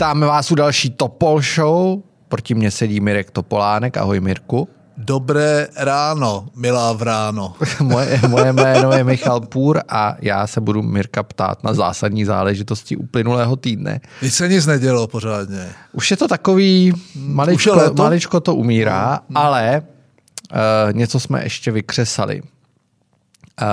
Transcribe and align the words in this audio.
Vítáme 0.00 0.26
vás 0.26 0.50
u 0.50 0.54
další 0.54 0.90
Topol 0.90 1.42
Show. 1.42 2.02
Proti 2.28 2.54
mně 2.54 2.70
sedí 2.70 3.00
Mirek 3.00 3.30
Topolánek. 3.30 3.96
Ahoj 3.96 4.20
Mirku. 4.20 4.68
Dobré 4.96 5.68
ráno, 5.76 6.48
milá 6.56 6.92
vráno. 6.92 7.54
moje, 7.82 8.20
moje 8.28 8.52
jméno 8.52 8.92
je 8.92 9.04
Michal 9.04 9.40
Půr 9.40 9.80
a 9.88 10.16
já 10.20 10.46
se 10.46 10.60
budu 10.60 10.82
Mirka 10.82 11.22
ptát 11.22 11.64
na 11.64 11.74
zásadní 11.74 12.24
záležitosti 12.24 12.96
uplynulého 12.96 13.56
týdne. 13.56 14.00
Nic 14.22 14.34
se 14.34 14.48
nic 14.48 14.66
nedělo 14.66 15.06
pořádně. 15.06 15.68
Už 15.92 16.10
je 16.10 16.16
to 16.16 16.28
takový, 16.28 16.92
maličko, 17.14 17.92
maličko 17.98 18.40
to 18.40 18.54
umírá, 18.54 19.20
hmm. 19.28 19.36
ale 19.36 19.82
uh, 19.82 20.92
něco 20.92 21.20
jsme 21.20 21.44
ještě 21.44 21.70
vykřesali. 21.70 22.42
Uh, 22.42 22.48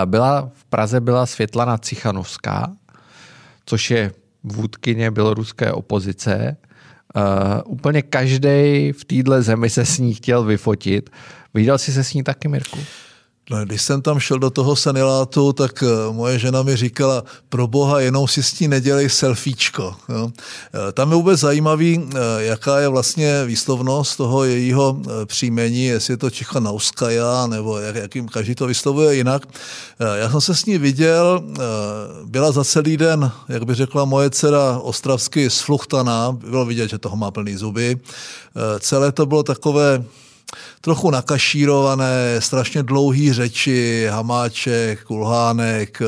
byla, 0.06 0.50
v 0.54 0.66
Praze 0.66 1.00
byla 1.02 1.26
Světlana 1.26 1.78
Cichanovská, 1.78 2.72
což 3.66 3.92
je 3.92 4.12
vůdkyně 4.52 5.12
běloruské 5.12 5.72
opozice. 5.72 6.58
Uh, 7.16 7.24
úplně 7.66 8.02
každý 8.02 8.92
v 8.92 9.06
téhle 9.08 9.42
zemi 9.42 9.70
se 9.70 9.86
s 9.86 10.00
ní 10.00 10.14
chtěl 10.14 10.44
vyfotit. 10.44 11.10
Viděl 11.54 11.78
jsi 11.78 11.92
se 11.92 12.04
s 12.04 12.14
ní 12.14 12.24
taky, 12.24 12.48
Mirku? 12.48 12.80
No, 13.50 13.66
když 13.66 13.82
jsem 13.82 14.02
tam 14.02 14.20
šel 14.20 14.40
do 14.40 14.50
toho 14.50 14.76
sanilátu, 14.76 15.54
tak 15.54 15.84
eh, 15.84 16.12
moje 16.12 16.40
žena 16.40 16.64
mi 16.64 16.76
říkala, 16.76 17.24
pro 17.50 17.68
boha, 17.68 18.00
jenom 18.00 18.28
si 18.28 18.44
s 18.44 18.60
ní 18.60 18.68
nedělej 18.68 19.10
selfiečko. 19.10 19.96
Jo. 20.10 20.30
Eh, 20.74 20.92
tam 20.92 21.10
je 21.12 21.16
vůbec 21.16 21.40
zajímavý, 21.40 22.10
jaká 22.38 22.80
je 22.80 22.88
vlastně 22.88 23.46
výslovnost 23.46 24.18
toho 24.18 24.44
jejího 24.44 25.02
příjmení, 25.26 25.86
jestli 25.86 26.14
je 26.14 26.18
to 26.18 26.30
Čichanauskaja, 26.30 27.48
nebo 27.48 27.78
jak, 27.78 27.96
jakým 27.96 28.28
každý 28.28 28.56
to 28.56 28.68
vyslovuje 28.68 29.16
jinak. 29.16 29.46
Já 30.16 30.30
jsem 30.32 30.42
se 30.42 30.56
s 30.56 30.66
ní 30.66 30.78
viděl, 30.78 31.44
byla 32.26 32.52
za 32.52 32.64
celý 32.64 32.98
den, 32.98 33.32
jak 33.50 33.66
by 33.66 33.74
řekla 33.74 34.06
moje 34.06 34.30
dcera, 34.30 34.80
ostravsky 34.82 35.50
sfluchtaná, 35.50 36.32
bylo 36.32 36.66
vidět, 36.66 36.90
že 36.90 36.98
toho 36.98 37.16
má 37.16 37.32
plný 37.32 37.56
zuby. 37.56 37.98
Celé 38.80 39.12
to 39.12 39.26
bylo 39.26 39.44
takové 39.44 40.04
trochu 40.82 41.12
nakašírované, 41.12 42.36
strašně 42.40 42.84
dlouhý 42.84 43.34
řeči, 43.34 44.08
Hamáček, 44.12 45.04
Kulhánek, 45.04 46.02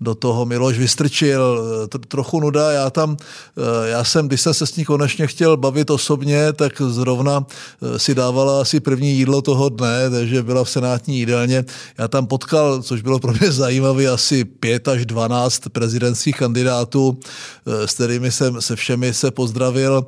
do 0.00 0.14
toho 0.14 0.44
Miloš 0.44 0.78
Vystrčil, 0.78 1.62
trochu 2.08 2.40
nuda. 2.40 2.72
Já 2.72 2.90
tam, 2.90 3.16
eh, 3.56 3.88
já 3.88 4.04
jsem, 4.04 4.28
když 4.28 4.40
jsem 4.40 4.54
se 4.54 4.66
s 4.66 4.76
ní 4.76 4.84
konečně 4.84 5.26
chtěl 5.26 5.56
bavit 5.56 5.90
osobně, 5.90 6.52
tak 6.52 6.82
zrovna 6.88 7.46
eh, 7.46 7.98
si 7.98 8.14
dávala 8.14 8.60
asi 8.60 8.80
první 8.80 9.12
jídlo 9.12 9.42
toho 9.42 9.68
dne, 9.68 10.10
takže 10.10 10.42
byla 10.42 10.64
v 10.64 10.70
senátní 10.70 11.18
jídelně. 11.18 11.64
Já 11.98 12.08
tam 12.08 12.26
potkal, 12.26 12.82
což 12.82 13.02
bylo 13.02 13.18
pro 13.18 13.32
mě 13.32 13.52
zajímavé, 13.52 14.06
asi 14.06 14.44
pět 14.44 14.88
až 14.88 15.06
dvanáct 15.06 15.60
prezidentských 15.72 16.36
kandidátů, 16.36 17.18
eh, 17.66 17.88
s 17.88 17.94
kterými 17.94 18.32
jsem 18.32 18.62
se 18.62 18.76
všemi 18.76 19.14
se 19.14 19.30
pozdravil. 19.30 20.06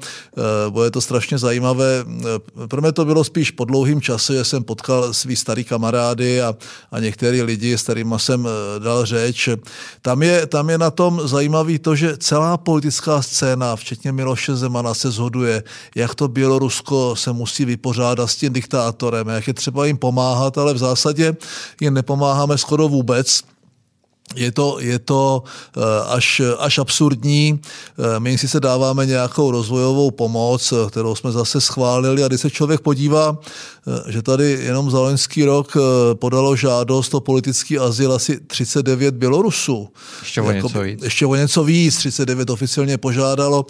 Bude 0.69 0.91
to 0.91 1.01
strašně 1.01 1.39
zajímavé. 1.39 2.05
Pro 2.69 2.81
mě 2.81 2.93
to 2.93 3.05
bylo 3.05 3.25
spíš 3.25 3.51
po 3.51 3.65
dlouhým 3.69 4.01
čase, 4.01 4.45
jsem 4.45 4.65
potkal 4.65 5.15
svý 5.15 5.37
starý 5.37 5.65
kamarády 5.65 6.43
a, 6.43 6.57
a 6.91 6.97
některý 7.01 7.43
lidi, 7.43 7.79
s 7.79 7.83
kterými 7.83 8.15
jsem 8.17 8.49
eh, 8.49 8.81
dal 8.81 9.05
řeč. 9.05 9.49
Tam 10.03 10.23
je, 10.23 10.47
tam 10.47 10.71
je 10.71 10.79
na 10.79 10.91
tom 10.91 11.21
zajímavý 11.29 11.79
to, 11.79 11.97
že 11.97 12.17
celá 12.17 12.57
politická 12.57 13.23
scéna, 13.23 13.77
včetně 13.77 14.13
Miloše 14.13 14.57
Zemana, 14.57 14.95
se 14.95 15.11
zhoduje, 15.11 15.63
jak 15.95 16.15
to 16.15 16.29
Bělorusko 16.29 17.17
se 17.17 17.33
musí 17.33 17.65
vypořádat 17.65 18.27
s 18.27 18.37
tím 18.37 18.53
diktátorem, 18.53 19.29
jak 19.29 19.47
je 19.47 19.55
třeba 19.55 19.87
jim 19.87 19.97
pomáhat, 19.97 20.59
ale 20.59 20.75
v 20.75 20.79
zásadě 20.79 21.37
jim 21.81 21.95
nepomáháme 21.95 22.59
skoro 22.59 22.89
vůbec 22.89 23.43
je 24.37 24.53
to, 24.53 24.77
je 24.81 24.99
to 24.99 25.43
eh, 25.77 25.81
až, 26.09 26.43
až 26.59 26.79
absurdní. 26.79 27.61
Eh, 27.99 28.21
my 28.21 28.39
si 28.39 28.49
se 28.49 28.61
dáváme 28.61 29.07
nějakou 29.07 29.51
rozvojovou 29.51 30.11
pomoc, 30.11 30.73
eh, 30.73 30.91
kterou 30.91 31.15
jsme 31.15 31.33
zase 31.33 31.61
schválili 31.61 32.25
a 32.25 32.29
když 32.29 32.41
se 32.41 32.51
člověk 32.51 32.81
podívá, 32.81 33.39
že 34.09 34.23
tady 34.23 34.51
jenom 34.51 34.91
za 34.91 35.01
loňský 35.01 35.45
rok 35.45 35.77
podalo 36.15 36.57
žádost 36.57 37.15
o 37.15 37.21
politický 37.21 37.79
azyl 37.79 38.13
asi 38.13 38.41
39 38.41 39.15
Bělorusů. 39.15 39.89
Ještě 40.21 40.41
o 40.41 40.53
něco 40.53 40.81
víc. 40.81 41.03
Ještě 41.03 41.27
o 41.27 41.35
něco 41.35 41.65
víc. 41.65 41.97
39 41.97 42.51
oficiálně 42.51 42.99
požádalo. 42.99 43.67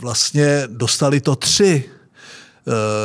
Vlastně 0.00 0.62
dostali 0.66 1.20
to 1.20 1.36
tři 1.36 1.84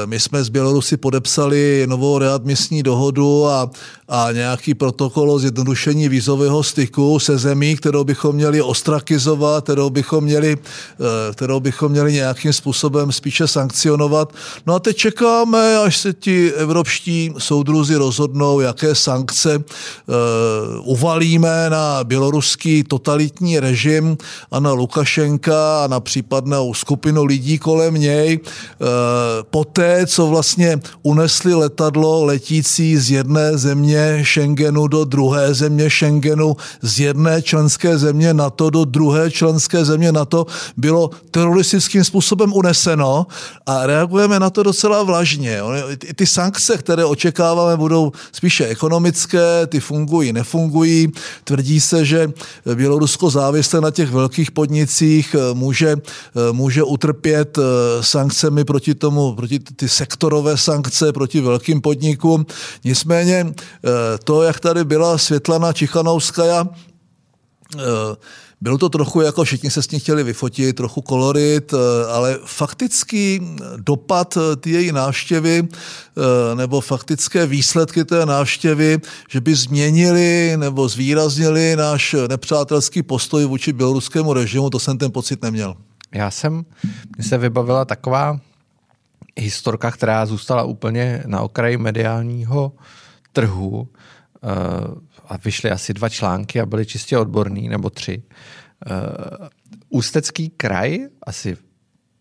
my 0.05 0.19
jsme 0.19 0.43
s 0.43 0.49
Bělorusy 0.49 0.97
podepsali 0.97 1.83
novou 1.87 2.17
readmisní 2.17 2.83
dohodu 2.83 3.47
a, 3.47 3.69
a 4.09 4.31
nějaký 4.31 4.73
protokol 4.73 5.31
o 5.31 5.39
zjednodušení 5.39 6.09
vízového 6.09 6.63
styku 6.63 7.19
se 7.19 7.37
zemí, 7.37 7.75
kterou 7.75 8.03
bychom 8.03 8.35
měli 8.35 8.61
ostrakizovat, 8.61 9.63
kterou 9.63 9.89
bychom 9.89 10.23
měli, 10.23 10.57
eh, 10.57 11.33
kterou 11.33 11.59
bychom 11.59 11.91
měli 11.91 12.13
nějakým 12.13 12.53
způsobem 12.53 13.11
spíše 13.11 13.47
sankcionovat. 13.47 14.33
No 14.67 14.75
a 14.75 14.79
teď 14.79 14.97
čekáme, 14.97 15.77
až 15.77 15.97
se 15.97 16.13
ti 16.13 16.53
evropští 16.53 17.33
soudruzi 17.37 17.95
rozhodnou, 17.95 18.59
jaké 18.59 18.95
sankce 18.95 19.57
uh, 19.57 19.63
uvalíme 20.83 21.69
na 21.69 22.03
běloruský 22.03 22.83
totalitní 22.83 23.59
režim 23.59 24.17
a 24.51 24.59
na 24.59 24.71
Lukašenka 24.71 25.83
a 25.83 25.87
na 25.87 25.99
případnou 25.99 26.73
skupinu 26.73 27.23
lidí 27.23 27.57
kolem 27.57 27.93
něj. 27.93 28.39
Poté, 29.53 30.07
co 30.07 30.27
vlastně 30.27 30.79
unesli 31.03 31.53
letadlo 31.53 32.25
letící 32.25 32.97
z 32.97 33.11
jedné 33.11 33.57
země 33.57 34.23
Schengenu 34.25 34.87
do 34.87 35.05
druhé 35.05 35.53
země 35.53 35.89
Schengenu, 35.89 36.57
z 36.81 36.99
jedné 36.99 37.41
členské 37.41 37.97
země 37.97 38.33
NATO 38.33 38.69
do 38.69 38.85
druhé 38.85 39.31
členské 39.31 39.85
země 39.85 40.11
NATO, 40.11 40.45
bylo 40.77 41.09
teroristickým 41.31 42.03
způsobem 42.03 42.53
uneseno 42.53 43.27
a 43.65 43.85
reagujeme 43.85 44.39
na 44.39 44.49
to 44.49 44.63
docela 44.63 45.03
vlažně. 45.03 45.59
Ty 46.15 46.25
sankce, 46.25 46.77
které 46.77 47.05
očekáváme, 47.05 47.77
budou 47.77 48.11
spíše 48.31 48.65
ekonomické, 48.65 49.67
ty 49.67 49.79
fungují, 49.79 50.33
nefungují. 50.33 51.07
Tvrdí 51.43 51.79
se, 51.79 52.05
že 52.05 52.31
Bělorusko 52.75 53.29
závislé 53.29 53.81
na 53.81 53.91
těch 53.91 54.11
velkých 54.11 54.51
podnicích 54.51 55.35
může, 55.53 55.95
může 56.51 56.83
utrpět 56.83 57.59
sankcemi 58.01 58.65
proti 58.65 58.95
tomu, 58.95 59.42
proti 59.43 59.59
ty 59.59 59.89
sektorové 59.89 60.57
sankce 60.57 61.13
proti 61.13 61.41
velkým 61.41 61.81
podnikům. 61.81 62.45
Nicméně 62.83 63.45
eh, 63.45 63.89
to, 64.23 64.43
jak 64.43 64.59
tady 64.59 64.83
byla 64.83 65.17
Světlana 65.17 65.73
Čichanovskaja, 65.73 66.67
eh, 67.75 67.79
bylo 68.61 68.77
to 68.77 68.89
trochu 68.89 69.21
jako 69.21 69.43
všichni 69.43 69.71
se 69.71 69.83
s 69.83 69.91
ní 69.91 69.99
chtěli 69.99 70.23
vyfotit, 70.23 70.75
trochu 70.75 71.01
kolorit, 71.01 71.73
eh, 71.73 71.77
ale 72.11 72.39
faktický 72.45 73.41
dopad 73.77 74.37
té 74.59 74.69
její 74.69 74.91
návštěvy 74.91 75.67
nebo 76.55 76.81
faktické 76.81 77.45
výsledky 77.45 78.05
té 78.05 78.25
návštěvy, 78.25 78.99
že 79.29 79.41
by 79.41 79.55
změnili 79.55 80.53
nebo 80.57 80.87
zvýraznili 80.87 81.75
náš 81.75 82.15
nepřátelský 82.29 83.03
postoj 83.03 83.45
vůči 83.45 83.73
běloruskému 83.73 84.33
režimu, 84.33 84.69
to 84.69 84.79
jsem 84.79 84.97
ten 84.97 85.11
pocit 85.11 85.41
neměl. 85.41 85.75
Já 86.13 86.31
jsem, 86.31 86.65
mi 87.17 87.23
se 87.23 87.37
vybavila 87.37 87.85
taková 87.85 88.39
historka, 89.39 89.91
která 89.91 90.25
zůstala 90.25 90.63
úplně 90.63 91.23
na 91.25 91.41
okraji 91.41 91.77
mediálního 91.77 92.73
trhu 93.31 93.79
uh, 93.79 93.87
a 95.27 95.37
vyšly 95.37 95.71
asi 95.71 95.93
dva 95.93 96.09
články 96.09 96.61
a 96.61 96.65
byly 96.65 96.85
čistě 96.85 97.17
odborný, 97.17 97.69
nebo 97.69 97.89
tři. 97.89 98.23
Uh, 98.91 99.47
Ústecký 99.89 100.49
kraj 100.49 100.99
asi 101.27 101.57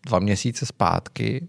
dva 0.05 0.19
měsíce 0.19 0.65
zpátky 0.65 1.47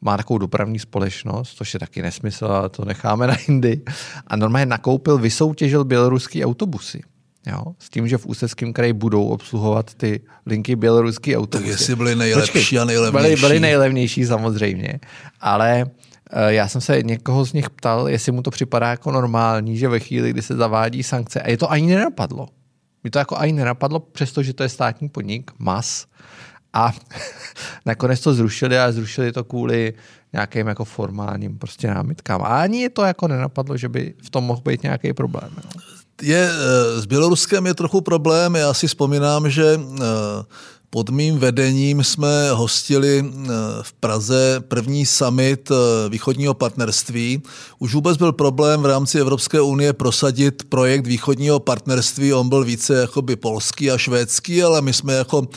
má 0.00 0.16
takovou 0.16 0.38
dopravní 0.38 0.78
společnost, 0.78 1.56
což 1.56 1.74
je 1.74 1.80
taky 1.80 2.02
nesmysl, 2.02 2.46
ale 2.46 2.68
to 2.68 2.84
necháme 2.84 3.26
na 3.26 3.36
jindy. 3.48 3.82
A 4.26 4.36
normálně 4.36 4.66
nakoupil, 4.66 5.18
vysoutěžil 5.18 5.84
běloruský 5.84 6.44
autobusy. 6.44 7.02
Jo? 7.46 7.64
S 7.78 7.90
tím, 7.90 8.08
že 8.08 8.18
v 8.18 8.26
Ústeckém 8.26 8.72
kraji 8.72 8.92
budou 8.92 9.28
obsluhovat 9.28 9.94
ty 9.94 10.20
linky 10.46 10.76
běloruský 10.76 11.36
autobusy. 11.36 11.70
Tak 11.70 11.78
jestli 11.78 11.96
byly 11.96 12.16
nejlepší 12.16 12.52
Počkej, 12.52 12.78
a 12.78 12.84
nejlevnější. 12.84 13.28
Byly, 13.28 13.40
byly 13.40 13.60
nejlevnější 13.60 14.26
samozřejmě, 14.26 15.00
ale 15.40 15.84
uh, 15.84 16.40
já 16.48 16.68
jsem 16.68 16.80
se 16.80 17.02
někoho 17.02 17.44
z 17.44 17.52
nich 17.52 17.70
ptal, 17.70 18.08
jestli 18.08 18.32
mu 18.32 18.42
to 18.42 18.50
připadá 18.50 18.90
jako 18.90 19.10
normální, 19.10 19.76
že 19.78 19.88
ve 19.88 20.00
chvíli, 20.00 20.30
kdy 20.30 20.42
se 20.42 20.56
zavádí 20.56 21.02
sankce, 21.02 21.40
a 21.40 21.50
je 21.50 21.56
to 21.56 21.70
ani 21.70 21.86
nenapadlo. 21.94 22.48
Mi 23.04 23.10
to 23.10 23.18
jako 23.18 23.36
ani 23.36 23.52
nenapadlo, 23.52 24.00
přestože 24.00 24.52
to 24.52 24.62
je 24.62 24.68
státní 24.68 25.08
podnik, 25.08 25.50
MAS, 25.58 26.06
a 26.72 26.92
nakonec 27.86 28.20
to 28.20 28.34
zrušili 28.34 28.78
a 28.78 28.92
zrušili 28.92 29.32
to 29.32 29.44
kvůli 29.44 29.94
nějakým 30.32 30.66
jako 30.66 30.84
formálním 30.84 31.58
prostě 31.58 31.86
námitkám. 31.88 32.42
A 32.42 32.46
ani 32.46 32.88
to 32.88 33.02
jako 33.02 33.28
nenapadlo, 33.28 33.76
že 33.76 33.88
by 33.88 34.14
v 34.22 34.30
tom 34.30 34.44
mohl 34.44 34.60
být 34.60 34.82
nějaký 34.82 35.12
problém. 35.12 35.50
Je, 36.22 36.50
eh, 36.50 37.00
s 37.00 37.06
Běloruskem 37.06 37.66
je 37.66 37.74
trochu 37.74 38.00
problém. 38.00 38.54
Já 38.54 38.74
si 38.74 38.86
vzpomínám, 38.86 39.50
že 39.50 39.80
eh, 39.80 40.02
pod 40.90 41.10
mým 41.10 41.38
vedením 41.38 42.04
jsme 42.04 42.50
hostili 42.52 43.32
v 43.82 43.92
Praze 43.92 44.62
první 44.68 45.06
summit 45.06 45.72
východního 46.08 46.54
partnerství. 46.54 47.42
Už 47.78 47.94
vůbec 47.94 48.16
byl 48.16 48.32
problém 48.32 48.82
v 48.82 48.86
rámci 48.86 49.18
Evropské 49.18 49.60
unie 49.60 49.92
prosadit 49.92 50.62
projekt 50.68 51.06
východního 51.06 51.60
partnerství. 51.60 52.34
On 52.34 52.48
byl 52.48 52.64
více 52.64 52.94
jakoby 52.94 53.36
polský 53.36 53.90
a 53.90 53.98
švédský, 53.98 54.62
ale 54.62 54.82
my 54.82 54.92
jsme 54.92 55.14
jako 55.14 55.48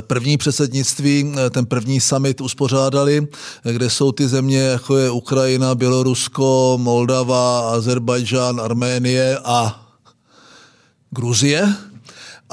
první 0.00 0.36
předsednictví 0.36 1.32
ten 1.50 1.66
první 1.66 2.00
summit 2.00 2.40
uspořádali, 2.40 3.26
kde 3.72 3.90
jsou 3.90 4.12
ty 4.12 4.28
země, 4.28 4.60
jako 4.60 4.96
je 4.96 5.10
Ukrajina, 5.10 5.74
Bělorusko, 5.74 6.78
Moldava, 6.80 7.70
Azerbajdžán, 7.70 8.60
Arménie 8.60 9.38
a 9.44 9.83
Gruzie. 11.14 11.93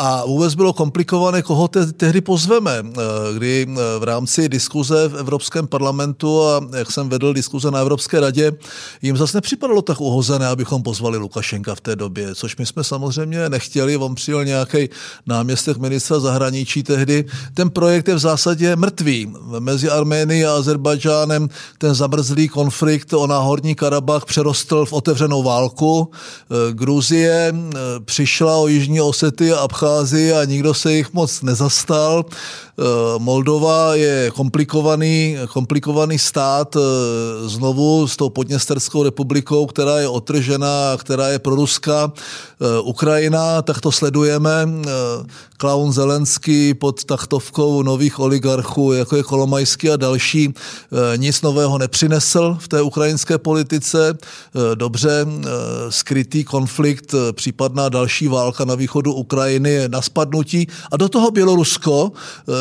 A 0.04 0.26
vůbec 0.26 0.56
bylo 0.56 0.74
komplikované, 0.74 1.42
koho 1.42 1.68
te- 1.68 1.94
tehdy 1.94 2.22
pozveme, 2.22 2.72
eh, 2.78 3.00
kdy 3.34 3.68
eh, 3.70 4.00
v 4.00 4.04
rámci 4.04 4.50
diskuze 4.50 5.08
v 5.08 5.16
Evropském 5.16 5.68
parlamentu 5.68 6.44
a 6.44 6.62
jak 6.78 6.92
jsem 6.92 7.10
vedl 7.10 7.34
diskuze 7.34 7.72
na 7.72 7.80
Evropské 7.80 8.20
radě, 8.20 8.52
jim 9.02 9.18
zase 9.18 9.38
nepřipadalo 9.38 9.82
tak 9.82 10.02
uhozené, 10.02 10.48
abychom 10.48 10.84
pozvali 10.84 11.18
Lukašenka 11.18 11.76
v 11.76 11.82
té 11.82 11.96
době, 11.96 12.36
což 12.36 12.58
my 12.58 12.66
jsme 12.66 12.84
samozřejmě 12.84 13.50
nechtěli. 13.50 13.98
On 13.98 14.16
přijel 14.16 14.46
nějaký 14.46 14.90
náměstek 15.26 15.78
ministra 15.78 16.20
zahraničí 16.20 16.84
tehdy. 16.84 17.26
Ten 17.54 17.70
projekt 17.70 18.08
je 18.08 18.16
v 18.16 18.20
zásadě 18.20 18.76
mrtvý. 18.76 19.34
Mezi 19.60 19.90
Arménií 19.90 20.46
a 20.46 20.56
Azerbajdžánem 20.56 21.50
ten 21.78 21.96
zamrzlý 21.96 22.48
konflikt 22.48 23.14
o 23.14 23.28
náhorní 23.28 23.76
Karabach 23.76 24.26
přerostl 24.26 24.86
v 24.86 24.94
otevřenou 24.94 25.44
válku. 25.44 26.12
Eh, 26.12 26.74
Gruzie 26.74 27.54
přišla 28.06 28.58
o 28.58 28.68
Jižní 28.68 29.02
Osety 29.02 29.54
a 29.54 29.60
Abcházii 29.60 29.91
Abcházii 29.92 30.34
a 30.34 30.46
nikdo 30.46 30.74
se 30.74 30.94
jich 30.94 31.14
moc 31.14 31.42
nezastal. 31.42 32.26
Eh, 32.80 32.84
Moldova 33.18 33.96
je 33.96 34.32
komplikovaný, 34.34 35.38
komplikovaný 35.54 36.20
stát 36.20 36.76
eh, 36.76 36.80
znovu 37.50 38.08
s 38.08 38.18
tou 38.18 38.30
Podněsterskou 38.30 39.04
republikou, 39.04 39.66
která 39.66 40.00
je 40.00 40.08
otržená, 40.08 40.98
která 40.98 41.28
je 41.28 41.40
proruská. 41.40 42.12
Eh, 42.16 42.82
Ukrajina, 42.82 43.62
tak 43.62 43.82
to 43.82 43.92
sledujeme. 43.92 44.68
Klaun 45.58 45.94
Zelenský 45.94 46.74
pod 46.74 47.04
taktovkou 47.04 47.84
nových 47.84 48.20
oligarchů, 48.20 48.94
jako 48.94 49.16
je 49.16 49.24
Kolomajský 49.24 49.90
a 49.90 49.98
další, 49.98 50.54
nic 51.16 51.42
nového 51.42 51.78
nepřinesl 51.78 52.58
v 52.60 52.68
té 52.68 52.82
ukrajinské 52.82 53.38
politice. 53.38 54.18
Dobře, 54.76 55.26
skrytý 55.90 56.44
konflikt, 56.44 57.16
případná 57.32 57.90
další 57.90 58.28
válka 58.28 58.66
na 58.66 58.76
východu 58.76 59.14
Ukrajiny 59.14 59.71
je 59.72 59.90
na 59.90 60.02
spadnutí. 60.02 60.68
A 60.92 60.98
do 60.98 61.10
toho 61.10 61.32
Bělorusko, 61.32 62.12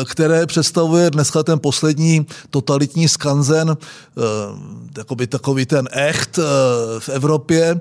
které 0.05 0.45
představuje 0.45 1.09
dneska 1.09 1.43
ten 1.43 1.59
poslední 1.59 2.25
totalitní 2.49 3.07
skanzen, 3.07 3.77
takový, 4.93 5.27
takový 5.27 5.65
ten 5.65 5.89
echt 5.91 6.39
v 6.99 7.09
Evropě, 7.09 7.79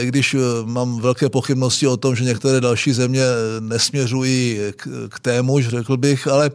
i 0.00 0.06
když 0.06 0.36
mám 0.64 1.00
velké 1.00 1.28
pochybnosti 1.28 1.86
o 1.86 1.96
tom, 1.96 2.16
že 2.16 2.24
některé 2.24 2.60
další 2.60 2.92
země 2.92 3.22
nesměřují 3.60 4.60
k, 4.76 4.88
k 5.08 5.20
témuž, 5.20 5.68
řekl 5.68 5.96
bych, 5.96 6.26
ale 6.26 6.50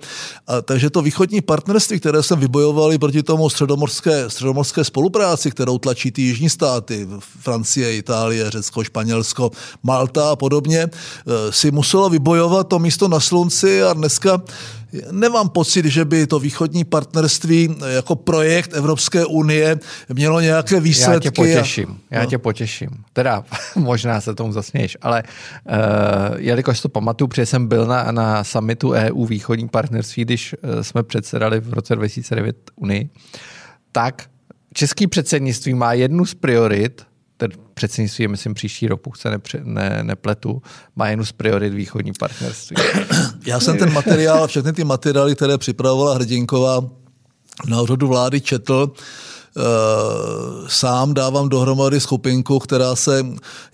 a, 0.47 0.61
takže 0.61 0.89
to 0.89 1.01
východní 1.01 1.41
partnerství, 1.41 1.99
které 1.99 2.23
jsem 2.23 2.39
vybojovali 2.39 2.97
proti 2.97 3.23
tomu 3.23 3.49
středomorské, 3.49 4.29
středomorské 4.29 4.83
spolupráci, 4.83 5.51
kterou 5.51 5.77
tlačí 5.77 6.11
ty 6.11 6.21
jižní 6.21 6.49
státy, 6.49 7.07
Francie, 7.19 7.95
Itálie, 7.95 8.51
Řecko, 8.51 8.83
Španělsko, 8.83 9.51
Malta 9.83 10.29
a 10.31 10.35
podobně, 10.35 10.87
si 11.49 11.71
muselo 11.71 12.09
vybojovat 12.17 12.67
to 12.67 12.79
místo 12.79 13.07
na 13.07 13.19
slunci 13.19 13.83
a 13.83 13.93
dneska 13.93 14.41
Nemám 15.11 15.49
pocit, 15.49 15.85
že 15.85 16.05
by 16.05 16.27
to 16.27 16.39
východní 16.39 16.83
partnerství 16.83 17.75
jako 17.87 18.15
projekt 18.15 18.71
Evropské 18.73 19.25
unie 19.25 19.79
mělo 20.13 20.39
nějaké 20.39 20.79
výsledky. 20.79 21.27
Já 21.27 21.31
tě 21.31 21.31
potěším, 21.31 21.89
a... 21.89 22.15
já 22.15 22.23
no. 22.23 22.29
tě 22.29 22.37
potěším. 22.37 22.89
Teda 23.13 23.43
možná 23.75 24.21
se 24.21 24.35
tomu 24.35 24.53
zasměješ, 24.53 24.97
ale 25.01 25.23
uh, 25.23 25.75
jelikož 26.37 26.81
to 26.81 26.89
pamatuju, 26.89 27.27
protože 27.27 27.45
jsem 27.45 27.67
byl 27.67 27.85
na, 27.85 28.11
na 28.11 28.43
summitu 28.43 28.91
EU 28.91 29.25
východní 29.25 29.67
partnerství, 29.67 30.25
když 30.25 30.55
uh, 30.63 30.81
jsme 30.81 31.03
předsedali 31.03 31.59
v 31.59 31.73
roce 31.73 31.95
2009 31.95 32.71
Unii, 32.75 33.09
tak 33.91 34.23
český 34.73 35.07
předsednictví 35.07 35.73
má 35.73 35.93
jednu 35.93 36.25
z 36.25 36.33
priorit 36.33 37.05
ten 37.37 37.51
předsednictví 37.73 38.23
je, 38.23 38.27
myslím, 38.27 38.53
příští 38.53 38.87
rok, 38.87 39.01
pokud 39.01 39.19
se 39.19 39.29
nepře, 39.29 39.59
ne, 39.63 39.99
nepletu, 40.03 40.61
má 40.95 41.09
jednu 41.09 41.25
z 41.25 41.31
priorit 41.31 41.73
východní 41.73 42.11
partnerství. 42.19 42.75
Já 43.45 43.59
jsem 43.59 43.77
ten 43.77 43.93
materiál, 43.93 44.47
všechny 44.47 44.73
ty 44.73 44.83
materiály, 44.83 45.35
které 45.35 45.57
připravovala 45.57 46.15
Hrdinková 46.15 46.89
na 47.67 47.81
úřadu 47.81 48.07
vlády 48.07 48.41
četl, 48.41 48.93
sám 50.67 51.13
dávám 51.13 51.49
dohromady 51.49 51.99
skupinku, 51.99 52.59
která 52.59 52.95
se 52.95 53.25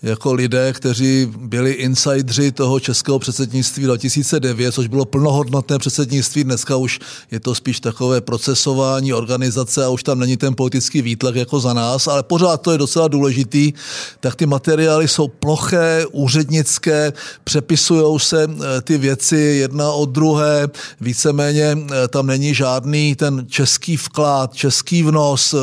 jako 0.02 0.32
lidé, 0.32 0.72
kteří 0.72 1.32
byli 1.36 1.72
insidři 1.72 2.52
toho 2.52 2.80
českého 2.80 3.18
předsednictví 3.18 3.84
2009, 3.84 4.72
což 4.72 4.86
bylo 4.86 5.04
plnohodnotné 5.04 5.78
předsednictví, 5.78 6.44
dneska 6.44 6.76
už 6.76 7.00
je 7.30 7.40
to 7.40 7.54
spíš 7.54 7.80
takové 7.80 8.20
procesování, 8.20 9.12
organizace 9.12 9.84
a 9.84 9.88
už 9.88 10.02
tam 10.02 10.18
není 10.18 10.36
ten 10.36 10.54
politický 10.54 11.02
výtlak 11.02 11.34
jako 11.34 11.60
za 11.60 11.72
nás, 11.72 12.08
ale 12.08 12.22
pořád 12.22 12.60
to 12.60 12.72
je 12.72 12.78
docela 12.78 13.08
důležitý, 13.08 13.72
tak 14.20 14.34
ty 14.34 14.46
materiály 14.46 15.08
jsou 15.08 15.28
ploché, 15.28 16.04
úřednické, 16.12 17.12
přepisují 17.44 18.20
se 18.20 18.42
eh, 18.44 18.80
ty 18.80 18.98
věci 18.98 19.36
jedna 19.36 19.92
od 19.92 20.08
druhé, 20.08 20.68
víceméně 21.00 21.78
eh, 21.78 22.08
tam 22.08 22.26
není 22.26 22.54
žádný 22.54 23.14
ten 23.14 23.46
český 23.48 23.96
vklad, 23.96 24.54
český 24.54 25.02
vnos, 25.02 25.54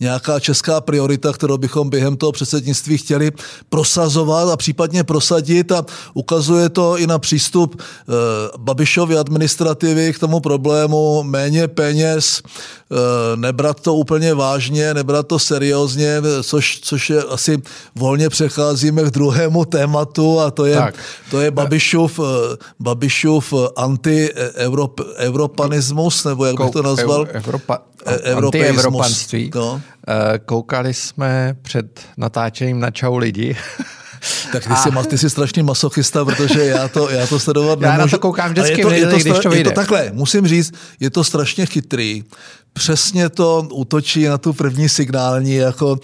nějaká 0.00 0.40
česká 0.40 0.80
priorita, 0.80 1.32
kterou 1.32 1.58
bychom 1.58 1.90
během 1.90 2.16
toho 2.16 2.32
předsednictví 2.32 2.98
chtěli 2.98 3.30
prosazovat 3.68 4.48
a 4.48 4.56
případně 4.56 5.04
prosadit. 5.04 5.72
A 5.72 5.84
ukazuje 6.14 6.68
to 6.68 6.98
i 6.98 7.06
na 7.06 7.18
přístup 7.18 7.82
eh, 7.82 7.84
Babišovy 8.56 9.18
administrativy 9.18 10.12
k 10.12 10.18
tomu 10.18 10.40
problému. 10.40 11.22
Méně 11.22 11.68
peněz, 11.68 12.42
eh, 12.42 12.96
nebrat 13.36 13.80
to 13.80 13.94
úplně 13.94 14.34
vážně, 14.34 14.94
nebrat 14.94 15.26
to 15.26 15.38
seriózně, 15.38 16.22
což, 16.42 16.80
což 16.82 17.10
je 17.10 17.22
asi 17.22 17.58
volně 17.94 18.28
přecházíme 18.28 19.02
k 19.02 19.10
druhému 19.10 19.64
tématu 19.64 20.40
a 20.40 20.50
to 20.50 20.66
je, 20.66 20.92
to 21.30 21.40
je 21.40 21.50
Babišův, 21.50 22.20
eh, 22.20 22.22
Babišův 22.80 23.54
anti-europanismus, 23.76 26.24
nebo 26.24 26.44
jak 26.44 26.56
bych 26.56 26.70
to 26.70 26.82
nazval? 26.82 27.26
Evropa, 27.32 27.78
antievropanství. 28.36 29.50
No. 29.54 29.80
Eh, 30.08 30.38
koukali 30.38 30.94
jsme 30.94 31.56
před 31.62 32.00
natáčením 32.16 32.80
na 32.80 32.90
Čau 32.90 33.16
lidi. 33.16 33.56
Tak 34.52 34.64
ty, 34.64 34.70
a... 34.70 34.76
jsi, 34.76 34.90
ty 35.08 35.18
jsi 35.18 35.30
strašný 35.30 35.62
masochista, 35.62 36.24
protože 36.24 36.64
já 36.64 36.88
to, 36.88 37.10
já 37.10 37.26
to 37.26 37.38
sledovat 37.38 37.80
já 37.80 37.88
nemůžu. 37.88 38.00
Já 38.00 38.06
na 38.06 38.10
to 38.10 38.18
koukám 38.18 38.50
vždycky, 38.50 38.80
je 38.80 38.84
to, 38.84 38.90
je 38.90 39.06
to, 39.06 39.16
když 39.16 39.38
to 39.42 39.50
vyjde. 39.50 39.70
Je 39.70 39.74
to 39.74 39.80
takhle, 39.80 40.10
musím 40.12 40.46
říct, 40.46 40.72
je 41.00 41.10
to 41.10 41.24
strašně 41.24 41.66
chytrý, 41.66 42.24
přesně 42.78 43.28
to 43.28 43.66
útočí 43.72 44.24
na 44.24 44.38
tu 44.38 44.52
první 44.52 44.88
signální 44.88 45.54
jako 45.54 45.98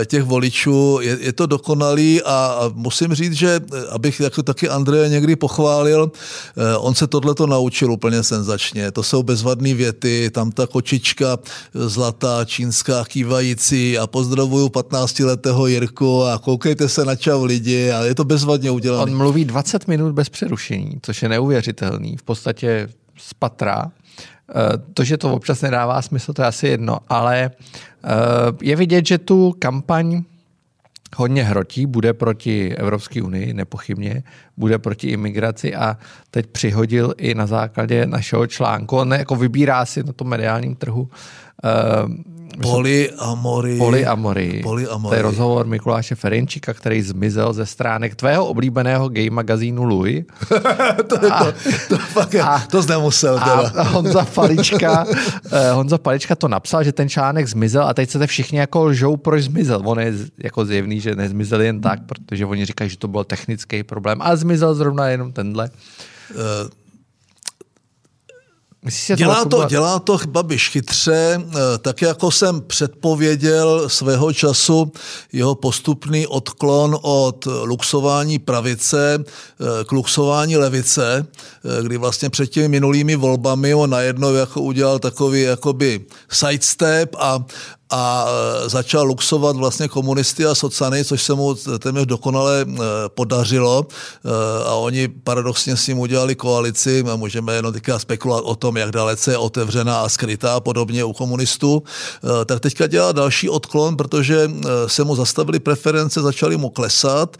eh, 0.00 0.06
těch 0.06 0.22
voličů. 0.22 0.98
Je, 1.02 1.18
je 1.20 1.32
to 1.32 1.46
dokonalý 1.46 2.22
a, 2.22 2.28
a 2.28 2.70
musím 2.74 3.14
říct, 3.14 3.32
že 3.32 3.60
eh, 3.60 3.86
abych 3.90 4.20
jako 4.20 4.42
taky 4.42 4.68
Andreje 4.68 5.08
někdy 5.08 5.36
pochválil, 5.36 6.12
eh, 6.56 6.76
on 6.76 6.94
se 6.94 7.06
tohle 7.06 7.34
to 7.34 7.46
naučil 7.46 7.92
úplně 7.92 8.22
senzačně. 8.22 8.90
To 8.92 9.02
jsou 9.02 9.22
bezvadné 9.22 9.74
věty, 9.74 10.30
tam 10.32 10.52
ta 10.52 10.66
kočička 10.66 11.38
zlatá, 11.74 12.44
čínská, 12.44 13.04
kývající 13.04 13.98
a 13.98 14.06
pozdravuju 14.06 14.66
15-letého 14.68 15.66
Jirku 15.66 16.24
a 16.24 16.38
koukejte 16.38 16.88
se 16.88 17.04
na 17.04 17.16
čau 17.16 17.44
lidi 17.44 17.90
a 17.90 18.04
je 18.04 18.14
to 18.14 18.24
bezvadně 18.24 18.70
udělané. 18.70 19.12
On 19.12 19.16
mluví 19.16 19.44
20 19.44 19.88
minut 19.88 20.12
bez 20.12 20.28
přerušení, 20.28 20.98
což 21.02 21.22
je 21.22 21.28
neuvěřitelný. 21.28 22.16
V 22.16 22.22
podstatě 22.22 22.88
z 23.18 23.34
patra 23.34 23.92
to, 24.94 25.04
že 25.04 25.16
to 25.16 25.34
občas 25.34 25.62
nedává 25.62 26.02
smysl, 26.02 26.32
to 26.32 26.42
je 26.42 26.48
asi 26.48 26.66
jedno, 26.68 26.98
ale 27.08 27.50
eh, 27.50 28.10
je 28.62 28.76
vidět, 28.76 29.06
že 29.06 29.18
tu 29.18 29.54
kampaň 29.58 30.22
hodně 31.16 31.44
hrotí, 31.44 31.86
bude 31.86 32.12
proti 32.12 32.76
Evropské 32.76 33.22
unii, 33.22 33.54
nepochybně, 33.54 34.22
bude 34.56 34.78
proti 34.78 35.08
imigraci 35.08 35.74
a 35.74 35.96
teď 36.30 36.46
přihodil 36.46 37.14
i 37.16 37.34
na 37.34 37.46
základě 37.46 38.06
našeho 38.06 38.46
článku. 38.46 38.96
On 38.96 39.12
jako 39.12 39.36
vybírá 39.36 39.86
si 39.86 40.02
na 40.02 40.12
tom 40.12 40.28
mediálním 40.28 40.76
trhu 40.76 41.02
uh, 41.02 41.10
Polyamory. 42.62 43.78
Polyamory. 43.78 44.60
Polyamory. 44.62 45.10
To 45.10 45.14
je 45.14 45.22
rozhovor 45.22 45.66
Mikuláše 45.66 46.14
Ferinčika, 46.14 46.74
který 46.74 47.02
zmizel 47.02 47.52
ze 47.52 47.66
stránek 47.66 48.14
tvého 48.14 48.46
oblíbeného 48.46 49.08
gay 49.08 49.30
magazínu 49.30 49.84
Louis. 49.84 50.24
to, 51.08 51.16
a, 51.32 51.44
to, 51.44 51.52
to, 51.88 51.96
fakt 51.98 52.34
je, 52.34 52.42
a, 52.42 52.58
to 52.70 52.82
nemusel. 52.82 53.38
Teda. 53.38 53.72
A 53.74 53.82
Honza 53.94 54.24
Palička, 54.24 55.06
eh, 55.52 55.70
Honza 55.72 55.98
Palička 55.98 56.34
to 56.34 56.48
napsal, 56.48 56.84
že 56.84 56.92
ten 56.92 57.08
článek 57.08 57.46
zmizel 57.48 57.84
a 57.84 57.94
teď 57.94 58.10
se 58.10 58.26
všichni 58.26 58.58
jako 58.58 58.84
lžou, 58.84 59.16
proč 59.16 59.42
zmizel. 59.42 59.82
On 59.84 60.00
je 60.00 60.14
jako 60.38 60.64
zjevný, 60.64 61.00
že 61.00 61.14
nezmizel 61.14 61.60
jen 61.60 61.80
tak, 61.80 62.06
protože 62.06 62.46
oni 62.46 62.64
říkají, 62.64 62.90
že 62.90 62.98
to 62.98 63.08
byl 63.08 63.24
technický 63.24 63.82
problém 63.82 64.18
a 64.22 64.36
zmizel 64.36 64.74
zrovna 64.74 65.08
jenom 65.08 65.32
tenhle. 65.32 65.70
Uh, 66.34 66.70
dělá, 69.16 69.44
to, 69.44 69.64
dělá 69.68 69.98
to 69.98 70.18
Babiš 70.28 70.68
chytře, 70.68 71.40
eh, 71.40 71.78
tak 71.78 72.02
jako 72.02 72.30
jsem 72.30 72.60
předpověděl 72.60 73.88
svého 73.88 74.32
času 74.32 74.92
jeho 75.32 75.54
postupný 75.54 76.26
odklon 76.26 76.98
od 77.02 77.46
luxování 77.64 78.38
pravice 78.38 79.18
eh, 79.18 79.84
k 79.84 79.92
luxování 79.92 80.56
levice, 80.56 81.26
eh, 81.26 81.82
kdy 81.82 81.96
vlastně 81.96 82.30
před 82.30 82.46
těmi 82.46 82.68
minulými 82.68 83.16
volbami 83.16 83.74
on 83.74 83.90
najednou 83.90 84.34
jako 84.34 84.60
udělal 84.60 84.98
takový 84.98 85.42
jakoby 85.42 86.00
sidestep 86.30 87.16
a, 87.18 87.44
a 87.90 88.26
e, 88.64 88.68
začal 88.68 89.06
luxovat 89.06 89.56
vlastně 89.56 89.88
komunisty 89.88 90.46
a 90.46 90.54
socany, 90.54 91.04
což 91.04 91.22
se 91.22 91.34
mu 91.34 91.54
téměř 91.78 92.06
dokonale 92.06 92.60
e, 92.60 92.76
podařilo. 93.08 93.86
E, 93.86 94.64
a 94.64 94.74
oni 94.74 95.08
paradoxně 95.08 95.76
s 95.76 95.86
ním 95.86 95.98
udělali 95.98 96.34
koalici. 96.34 97.04
A 97.12 97.16
můžeme 97.16 97.54
jenom 97.54 97.72
teďka 97.72 97.98
spekulovat 97.98 98.44
o 98.44 98.56
tom, 98.56 98.76
jak 98.76 98.90
dalece 98.90 99.30
je 99.30 99.38
otevřená 99.38 100.00
a 100.00 100.08
skrytá 100.08 100.54
a 100.54 100.60
podobně 100.60 101.04
u 101.04 101.12
komunistů, 101.12 101.82
tak 102.46 102.60
teďka 102.60 102.86
dělá 102.86 103.12
další 103.12 103.48
odklon, 103.48 103.96
protože 103.96 104.50
se 104.86 105.04
mu 105.04 105.16
zastavili 105.16 105.58
preference, 105.58 106.22
začaly 106.22 106.56
mu 106.56 106.70
klesat. 106.70 107.36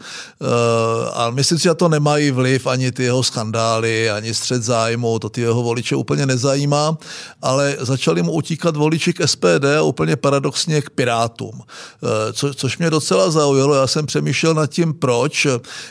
A 1.13 1.29
myslím 1.29 1.57
si, 1.57 1.63
že 1.63 1.73
to 1.73 1.89
nemají 1.89 2.31
vliv 2.31 2.67
ani 2.67 2.91
ty 2.91 3.03
jeho 3.03 3.23
skandály, 3.23 4.09
ani 4.09 4.33
střed 4.33 4.63
zájmu, 4.63 5.19
to 5.19 5.29
ty 5.29 5.41
jeho 5.41 5.63
voliče 5.63 5.95
úplně 5.95 6.25
nezajímá, 6.25 6.97
ale 7.41 7.77
začali 7.79 8.23
mu 8.23 8.31
utíkat 8.31 8.75
voliči 8.75 9.13
k 9.13 9.27
SPD 9.27 9.65
a 9.77 9.81
úplně 9.81 10.15
paradoxně 10.15 10.36
paradoxně 10.37 10.81
k 10.81 10.89
Pirátům, 10.89 11.61
eh, 11.61 12.33
co, 12.33 12.53
což 12.53 12.77
mě 12.77 12.89
docela 12.89 13.31
zaujalo. 13.31 13.73
Já 13.73 13.87
jsem 13.87 14.05
přemýšlel 14.05 14.53
nad 14.53 14.67
tím, 14.67 14.93
proč, 14.93 15.47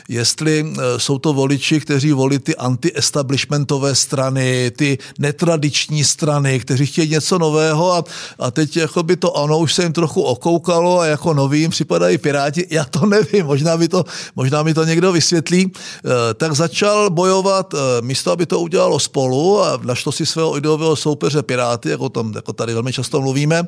jestli 0.09 0.63
eh, 0.63 0.99
jsou 0.99 1.19
to 1.19 1.33
voliči, 1.33 1.79
kteří 1.79 2.11
volí 2.11 2.39
ty 2.39 2.55
anti-establishmentové 2.55 3.95
strany, 3.95 4.71
ty 4.71 4.97
netradiční 5.19 6.03
strany, 6.03 6.59
kteří 6.59 6.85
chtějí 6.85 7.09
něco 7.09 7.37
nového 7.37 7.93
a, 7.93 8.03
a 8.39 8.51
teď 8.51 8.77
jako 8.77 9.03
by 9.03 9.15
to 9.15 9.37
ano, 9.37 9.59
už 9.59 9.73
se 9.73 9.83
jim 9.83 9.93
trochu 9.93 10.21
okoukalo 10.21 10.99
a 10.99 11.05
jako 11.05 11.33
novým 11.33 11.69
připadají 11.69 12.17
Piráti. 12.17 12.67
Já 12.69 12.85
to 12.85 13.05
nevím, 13.05 13.45
možná, 13.45 13.77
by 13.77 13.87
to, 13.87 14.05
možná 14.35 14.63
mi 14.63 14.73
to 14.73 14.83
někdo 14.83 15.11
vysvětlí. 15.11 15.71
Eh, 15.75 16.33
tak 16.33 16.55
začal 16.55 17.09
bojovat, 17.09 17.73
místo 18.01 18.31
aby 18.31 18.45
to 18.45 18.59
udělalo 18.59 18.99
spolu 18.99 19.63
a 19.63 19.79
našlo 19.83 20.11
si 20.11 20.25
svého 20.25 20.57
ideového 20.57 20.95
soupeře 20.95 21.43
Piráty, 21.43 21.89
jako, 21.89 22.09
tom, 22.09 22.31
jako 22.35 22.53
tady 22.53 22.73
velmi 22.73 22.93
často 22.93 23.21
mluvíme, 23.21 23.67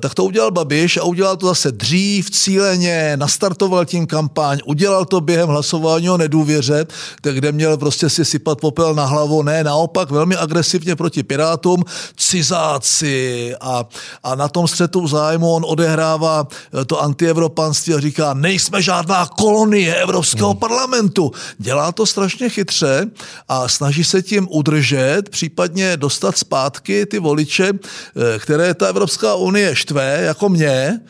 tak 0.00 0.09
tak 0.10 0.14
to 0.14 0.24
udělal 0.24 0.50
Babiš 0.50 0.96
a 0.96 1.02
udělal 1.02 1.36
to 1.36 1.46
zase 1.46 1.72
dřív, 1.72 2.30
cíleně, 2.30 3.12
nastartoval 3.16 3.84
tím 3.84 4.06
kampaň, 4.06 4.58
udělal 4.66 5.04
to 5.04 5.20
během 5.20 5.48
hlasování 5.48 6.10
o 6.10 6.16
nedůvěře, 6.16 6.86
kde 7.22 7.52
měl 7.52 7.76
prostě 7.76 8.10
si 8.10 8.24
sypat 8.24 8.60
popel 8.60 8.94
na 8.94 9.04
hlavu, 9.04 9.42
ne, 9.42 9.64
naopak 9.64 10.10
velmi 10.10 10.36
agresivně 10.36 10.96
proti 10.96 11.22
Pirátům, 11.22 11.84
cizáci 12.16 13.54
a, 13.60 13.84
a 14.22 14.34
na 14.34 14.48
tom 14.48 14.68
střetu 14.68 15.06
zájmu 15.06 15.54
on 15.54 15.62
odehrává 15.66 16.48
eh, 16.50 16.84
to 16.84 17.02
antievropanství 17.02 17.94
a 17.94 18.00
říká, 18.00 18.34
nejsme 18.34 18.82
žádná 18.82 19.26
kolonie 19.26 19.94
Evropského 19.94 20.50
hmm. 20.50 20.58
parlamentu. 20.58 21.32
Dělá 21.58 21.92
to 21.92 22.06
strašně 22.06 22.48
chytře 22.48 23.06
a 23.48 23.68
snaží 23.68 24.04
se 24.04 24.22
tím 24.22 24.48
udržet, 24.50 25.22
případně 25.30 25.96
dostat 25.96 26.38
zpátky 26.38 27.06
ty 27.06 27.18
voliče, 27.18 27.72
eh, 27.72 28.38
které 28.38 28.74
ta 28.74 28.86
Evropská 28.86 29.34
unie 29.34 29.76
štve 29.76 29.99
štve, 30.00 30.18
jako 30.22 30.48
mě, 30.48 31.00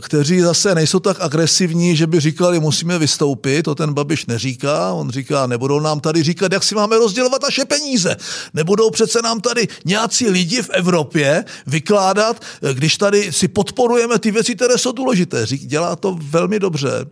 kteří 0.00 0.40
zase 0.40 0.74
nejsou 0.74 0.98
tak 0.98 1.16
agresivní, 1.20 1.96
že 1.96 2.06
by 2.06 2.20
říkali, 2.20 2.60
musíme 2.60 2.98
vystoupit, 2.98 3.62
to 3.62 3.74
ten 3.74 3.94
Babiš 3.94 4.26
neříká, 4.26 4.92
on 4.92 5.10
říká, 5.10 5.46
nebudou 5.46 5.80
nám 5.80 6.00
tady 6.00 6.22
říkat, 6.22 6.52
jak 6.52 6.64
si 6.64 6.74
máme 6.74 6.98
rozdělovat 6.98 7.42
naše 7.42 7.64
peníze, 7.64 8.16
nebudou 8.54 8.90
přece 8.90 9.22
nám 9.22 9.40
tady 9.40 9.68
nějací 9.84 10.30
lidi 10.30 10.62
v 10.62 10.70
Evropě 10.70 11.44
vykládat, 11.66 12.42
eh, 12.62 12.74
když 12.74 12.96
tady 12.96 13.32
si 13.32 13.48
podporujeme 13.48 14.18
ty 14.18 14.30
věci, 14.30 14.54
které 14.54 14.78
jsou 14.78 14.92
důležité. 14.92 15.46
Dělá 15.46 15.96
to 15.96 16.18
velmi 16.22 16.58
dobře. 16.60 17.06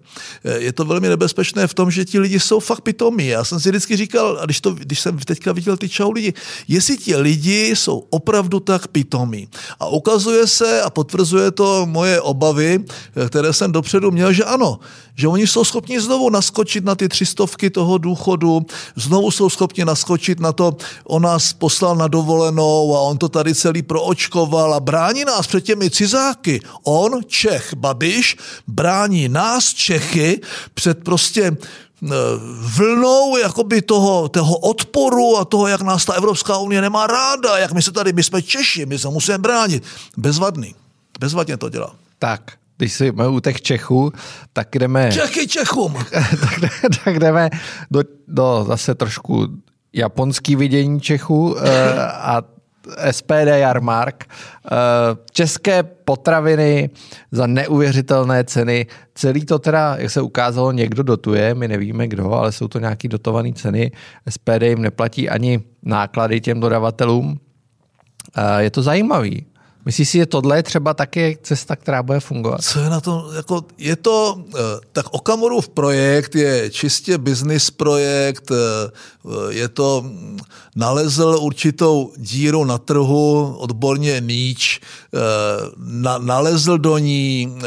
Eh, 0.44 0.58
je 0.58 0.72
to 0.72 0.84
velmi 0.84 1.08
nebezpečné 1.08 1.66
v 1.66 1.74
tom, 1.74 1.90
že 1.90 2.04
ti 2.04 2.18
lidi 2.18 2.40
jsou 2.40 2.60
fakt 2.60 2.80
pitomí. 2.80 3.26
Já 3.26 3.44
jsem 3.44 3.60
si 3.60 3.68
vždycky 3.68 3.96
říkal, 3.96 4.38
a 4.40 4.44
když, 4.44 4.60
to, 4.60 4.70
když 4.70 5.00
jsem 5.00 5.18
teďka 5.18 5.52
viděl 5.52 5.76
ty 5.76 5.88
čau 5.88 6.10
lidi, 6.10 6.34
jestli 6.68 6.96
ti 6.96 7.16
lidi 7.16 7.76
jsou 7.76 7.98
opravdu 8.10 8.60
tak 8.60 8.88
pitomí. 8.88 9.48
A 9.80 9.86
ukazuje 9.88 10.46
se 10.46 10.82
a 10.82 10.90
potvrzuje 10.90 11.50
to 11.50 11.86
moje 11.86 12.15
obavy, 12.20 12.84
které 13.28 13.52
jsem 13.52 13.72
dopředu 13.72 14.10
měl, 14.10 14.32
že 14.32 14.44
ano, 14.44 14.78
že 15.16 15.28
oni 15.28 15.46
jsou 15.46 15.64
schopni 15.64 16.00
znovu 16.00 16.30
naskočit 16.30 16.84
na 16.84 16.94
ty 16.94 17.08
třistovky 17.08 17.70
toho 17.70 17.98
důchodu, 17.98 18.66
znovu 18.96 19.30
jsou 19.30 19.50
schopni 19.50 19.84
naskočit 19.84 20.40
na 20.40 20.52
to, 20.52 20.76
on 21.04 21.22
nás 21.22 21.52
poslal 21.52 21.96
na 21.96 22.08
dovolenou 22.08 22.96
a 22.96 23.00
on 23.00 23.18
to 23.18 23.28
tady 23.28 23.54
celý 23.54 23.82
proočkoval 23.82 24.74
a 24.74 24.80
brání 24.80 25.24
nás 25.24 25.46
před 25.46 25.60
těmi 25.60 25.90
cizáky. 25.90 26.60
On, 26.84 27.20
Čech, 27.26 27.74
Babiš, 27.74 28.36
brání 28.66 29.28
nás, 29.28 29.74
Čechy, 29.74 30.40
před 30.74 31.04
prostě 31.04 31.42
e, 31.42 31.56
vlnou 32.76 33.36
jakoby 33.36 33.82
toho, 33.82 34.28
toho 34.28 34.58
odporu 34.58 35.38
a 35.38 35.44
toho, 35.44 35.66
jak 35.66 35.80
nás 35.80 36.04
ta 36.04 36.12
Evropská 36.12 36.58
unie 36.58 36.80
nemá 36.80 37.06
ráda, 37.06 37.58
jak 37.58 37.72
my 37.72 37.82
se 37.82 37.92
tady, 37.92 38.12
my 38.12 38.22
jsme 38.22 38.42
Češi, 38.42 38.86
my 38.86 38.98
se 38.98 39.08
musíme 39.08 39.38
bránit. 39.38 39.82
Bezvadný. 40.16 40.74
Bezvadně 41.20 41.56
to 41.56 41.68
dělá. 41.68 42.05
Tak, 42.18 42.52
když 42.76 42.92
si 42.92 43.08
jsme 43.08 43.28
u 43.28 43.40
těch 43.40 43.62
Čechů, 43.62 44.12
tak 44.52 44.68
jdeme... 44.76 45.12
Čechy 45.12 45.46
Čechům! 45.48 45.94
tak, 46.40 46.70
tak 47.04 47.18
jdeme 47.18 47.50
do, 47.90 48.02
do 48.28 48.64
zase 48.68 48.94
trošku 48.94 49.46
japonský 49.92 50.56
vidění 50.56 51.00
Čechů 51.00 51.56
eh, 51.58 51.94
a 52.02 52.42
SPD 53.10 53.46
Jarmark. 53.46 54.24
Eh, 54.24 54.68
české 55.32 55.82
potraviny 55.82 56.90
za 57.32 57.46
neuvěřitelné 57.46 58.44
ceny. 58.44 58.86
Celý 59.14 59.44
to 59.44 59.58
teda, 59.58 59.96
jak 59.98 60.10
se 60.10 60.20
ukázalo, 60.20 60.72
někdo 60.72 61.02
dotuje, 61.02 61.54
my 61.54 61.68
nevíme 61.68 62.08
kdo, 62.08 62.32
ale 62.32 62.52
jsou 62.52 62.68
to 62.68 62.78
nějaké 62.78 63.08
dotované 63.08 63.52
ceny. 63.52 63.92
SPD 64.28 64.62
jim 64.62 64.82
neplatí 64.82 65.28
ani 65.28 65.60
náklady 65.82 66.40
těm 66.40 66.60
dodavatelům. 66.60 67.40
Eh, 68.36 68.62
je 68.62 68.70
to 68.70 68.82
zajímavý. 68.82 69.46
Myslíš 69.86 70.08
si, 70.08 70.18
že 70.18 70.26
tohle 70.26 70.58
je 70.58 70.62
třeba 70.62 70.94
taky 70.94 71.38
cesta, 71.42 71.76
která 71.76 72.02
bude 72.02 72.20
fungovat? 72.20 72.62
Co 72.62 72.78
je 72.80 72.90
na 72.90 73.00
tom? 73.00 73.24
Jako, 73.36 73.64
je 73.78 73.96
to, 73.96 74.38
eh, 74.54 74.58
tak 74.92 75.06
Okamurův 75.10 75.68
projekt 75.68 76.34
je 76.34 76.70
čistě 76.70 77.18
business 77.18 77.70
projekt, 77.70 78.50
eh, 78.50 78.90
je 79.48 79.68
to, 79.68 80.02
hm, 80.04 80.38
nalezl 80.76 81.38
určitou 81.40 82.12
díru 82.16 82.64
na 82.64 82.78
trhu, 82.78 83.56
odborně 83.58 84.20
níč, 84.20 84.80
eh, 85.14 85.18
na, 85.78 86.18
nalezl 86.18 86.78
do 86.78 86.98
ní, 86.98 87.58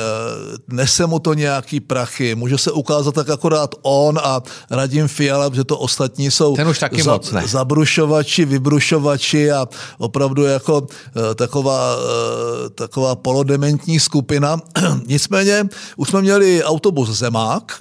nese 0.67 1.05
mu 1.05 1.19
to 1.19 1.33
nějaký 1.33 1.79
prachy, 1.79 2.35
může 2.35 2.57
se 2.57 2.71
ukázat 2.71 3.15
tak 3.15 3.29
akorát 3.29 3.75
on 3.81 4.19
a 4.23 4.41
Radim 4.71 5.07
Fiala, 5.07 5.49
že 5.53 5.63
to 5.63 5.77
ostatní 5.77 6.31
jsou 6.31 6.55
Ten 6.55 6.67
už 6.67 6.79
taky 6.79 7.03
za, 7.03 7.11
moc 7.11 7.31
ne. 7.31 7.47
zabrušovači, 7.47 8.45
vybrušovači 8.45 9.51
a 9.51 9.67
opravdu 9.97 10.43
jako 10.43 10.88
taková 11.35 11.95
Eh, 12.09 12.09
taková 12.75 13.16
polodementní 13.16 14.00
skupina. 14.00 14.58
Nicméně 15.08 15.66
už 15.98 16.10
jsme 16.10 16.22
měli 16.22 16.63
autobus 16.63 17.10
Zemák, 17.10 17.80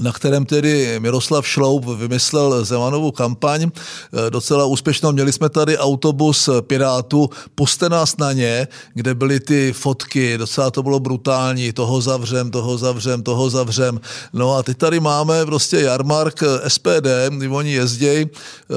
na 0.00 0.12
kterém 0.12 0.46
tedy 0.46 1.00
Miroslav 1.00 1.46
Šloup 1.46 1.84
vymyslel 1.84 2.64
Zemanovu 2.64 3.12
kampaň. 3.12 3.70
Eh, 3.70 4.30
docela 4.30 4.64
úspěšnou. 4.64 5.12
Měli 5.12 5.32
jsme 5.32 5.48
tady 5.48 5.78
autobus 5.78 6.48
Pirátů, 6.60 7.30
puste 7.54 7.88
nás 7.88 8.16
na 8.16 8.32
ně, 8.32 8.68
kde 8.94 9.14
byly 9.14 9.40
ty 9.40 9.72
fotky, 9.72 10.38
docela 10.38 10.70
to 10.70 10.82
bylo 10.82 11.00
brutální, 11.00 11.72
toho 11.72 12.00
zavřem, 12.00 12.50
toho 12.50 12.78
zavřem, 12.78 13.22
toho 13.22 13.50
zavřem. 13.50 14.00
No 14.32 14.56
a 14.56 14.62
teď 14.62 14.76
tady 14.78 15.00
máme 15.00 15.46
prostě 15.46 15.80
Jarmark 15.80 16.42
SPD, 16.68 17.30
kdy 17.30 17.48
oni 17.48 17.72
jezdějí, 17.72 18.26
eh, 18.26 18.74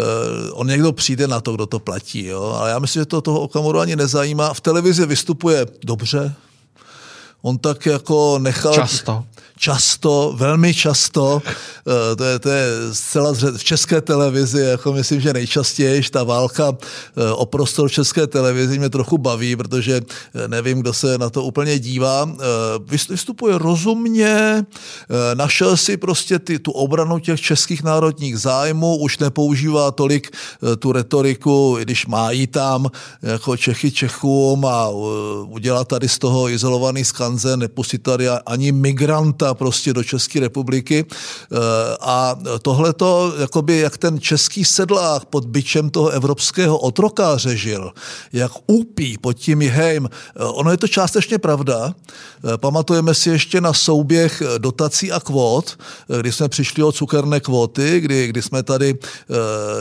on 0.51 0.67
někdo 0.67 0.91
přijde 0.91 1.27
na 1.27 1.41
to, 1.41 1.53
kdo 1.53 1.65
to 1.65 1.79
platí, 1.79 2.25
jo? 2.25 2.55
ale 2.59 2.69
já 2.69 2.79
myslím, 2.79 3.01
že 3.01 3.05
to 3.05 3.21
toho 3.21 3.39
Okamuru 3.39 3.79
ani 3.79 3.95
nezajímá. 3.95 4.53
V 4.53 4.61
televizi 4.61 5.05
vystupuje 5.05 5.65
dobře, 5.85 6.33
on 7.41 7.57
tak 7.57 7.85
jako 7.85 8.39
nechal... 8.39 8.73
Často 8.73 9.23
často, 9.57 10.33
velmi 10.35 10.73
často, 10.73 11.41
eh, 11.45 12.15
to 12.15 12.23
je, 12.23 12.39
to 12.39 12.49
je 12.49 12.65
zcela 12.91 13.33
zře- 13.33 13.57
v 13.57 13.63
české 13.63 14.01
televizi, 14.01 14.61
jako 14.61 14.93
myslím, 14.93 15.21
že 15.21 15.33
nejčastěji 15.33 16.01
ta 16.11 16.23
válka 16.23 16.77
eh, 16.77 17.31
o 17.31 17.45
prostor 17.45 17.89
v 17.89 17.91
české 17.91 18.27
televizi 18.27 18.79
mě 18.79 18.89
trochu 18.89 19.17
baví, 19.17 19.55
protože 19.55 20.01
eh, 20.01 20.47
nevím, 20.47 20.79
kdo 20.79 20.93
se 20.93 21.17
na 21.17 21.29
to 21.29 21.43
úplně 21.43 21.79
dívá. 21.79 22.29
Vystupuje 23.09 23.57
rozumně, 23.57 24.65
našel 25.33 25.77
si 25.77 25.97
prostě 25.97 26.39
ty, 26.39 26.59
tu 26.59 26.71
obranu 26.71 27.19
těch 27.19 27.41
českých 27.41 27.83
národních 27.83 28.37
zájmů, 28.39 28.97
už 28.97 29.17
nepoužívá 29.17 29.91
tolik 29.91 30.31
tu 30.79 30.91
retoriku, 30.91 31.77
i 31.79 31.81
když 31.81 32.05
má 32.05 32.31
jí 32.31 32.47
tam 32.47 32.91
jako 33.21 33.57
Čechy 33.57 33.91
Čechům 33.91 34.65
a 34.65 34.89
udělat 35.47 35.87
tady 35.87 36.09
z 36.09 36.19
toho 36.19 36.49
izolovaný 36.49 37.05
skanzen, 37.05 37.59
nepustit 37.59 38.03
tady 38.03 38.29
ani 38.29 38.71
migranta 38.71 39.46
prostě 39.53 39.93
do 39.93 40.03
České 40.03 40.39
republiky. 40.39 41.05
A 42.01 42.39
tohle 42.61 42.93
to, 42.93 43.33
jakoby, 43.39 43.77
jak 43.77 43.97
ten 43.97 44.19
český 44.19 44.65
sedlák 44.65 45.25
pod 45.25 45.45
byčem 45.45 45.89
toho 45.89 46.09
evropského 46.09 46.77
otrokáře 46.77 47.57
žil, 47.57 47.91
jak 48.33 48.51
úpí 48.67 49.17
pod 49.17 49.33
tím 49.33 49.61
hejm, 49.61 50.09
ono 50.39 50.71
je 50.71 50.77
to 50.77 50.87
částečně 50.87 51.37
pravda. 51.37 51.95
Pamatujeme 52.57 53.13
si 53.13 53.29
ještě 53.29 53.61
na 53.61 53.73
souběh 53.73 54.43
dotací 54.57 55.11
a 55.11 55.19
kvót, 55.19 55.77
kdy 56.21 56.31
jsme 56.31 56.49
přišli 56.49 56.83
o 56.83 56.91
cukerné 56.91 57.39
kvóty, 57.39 57.99
kdy, 57.99 58.27
kdy 58.27 58.41
jsme 58.41 58.63
tady, 58.63 58.95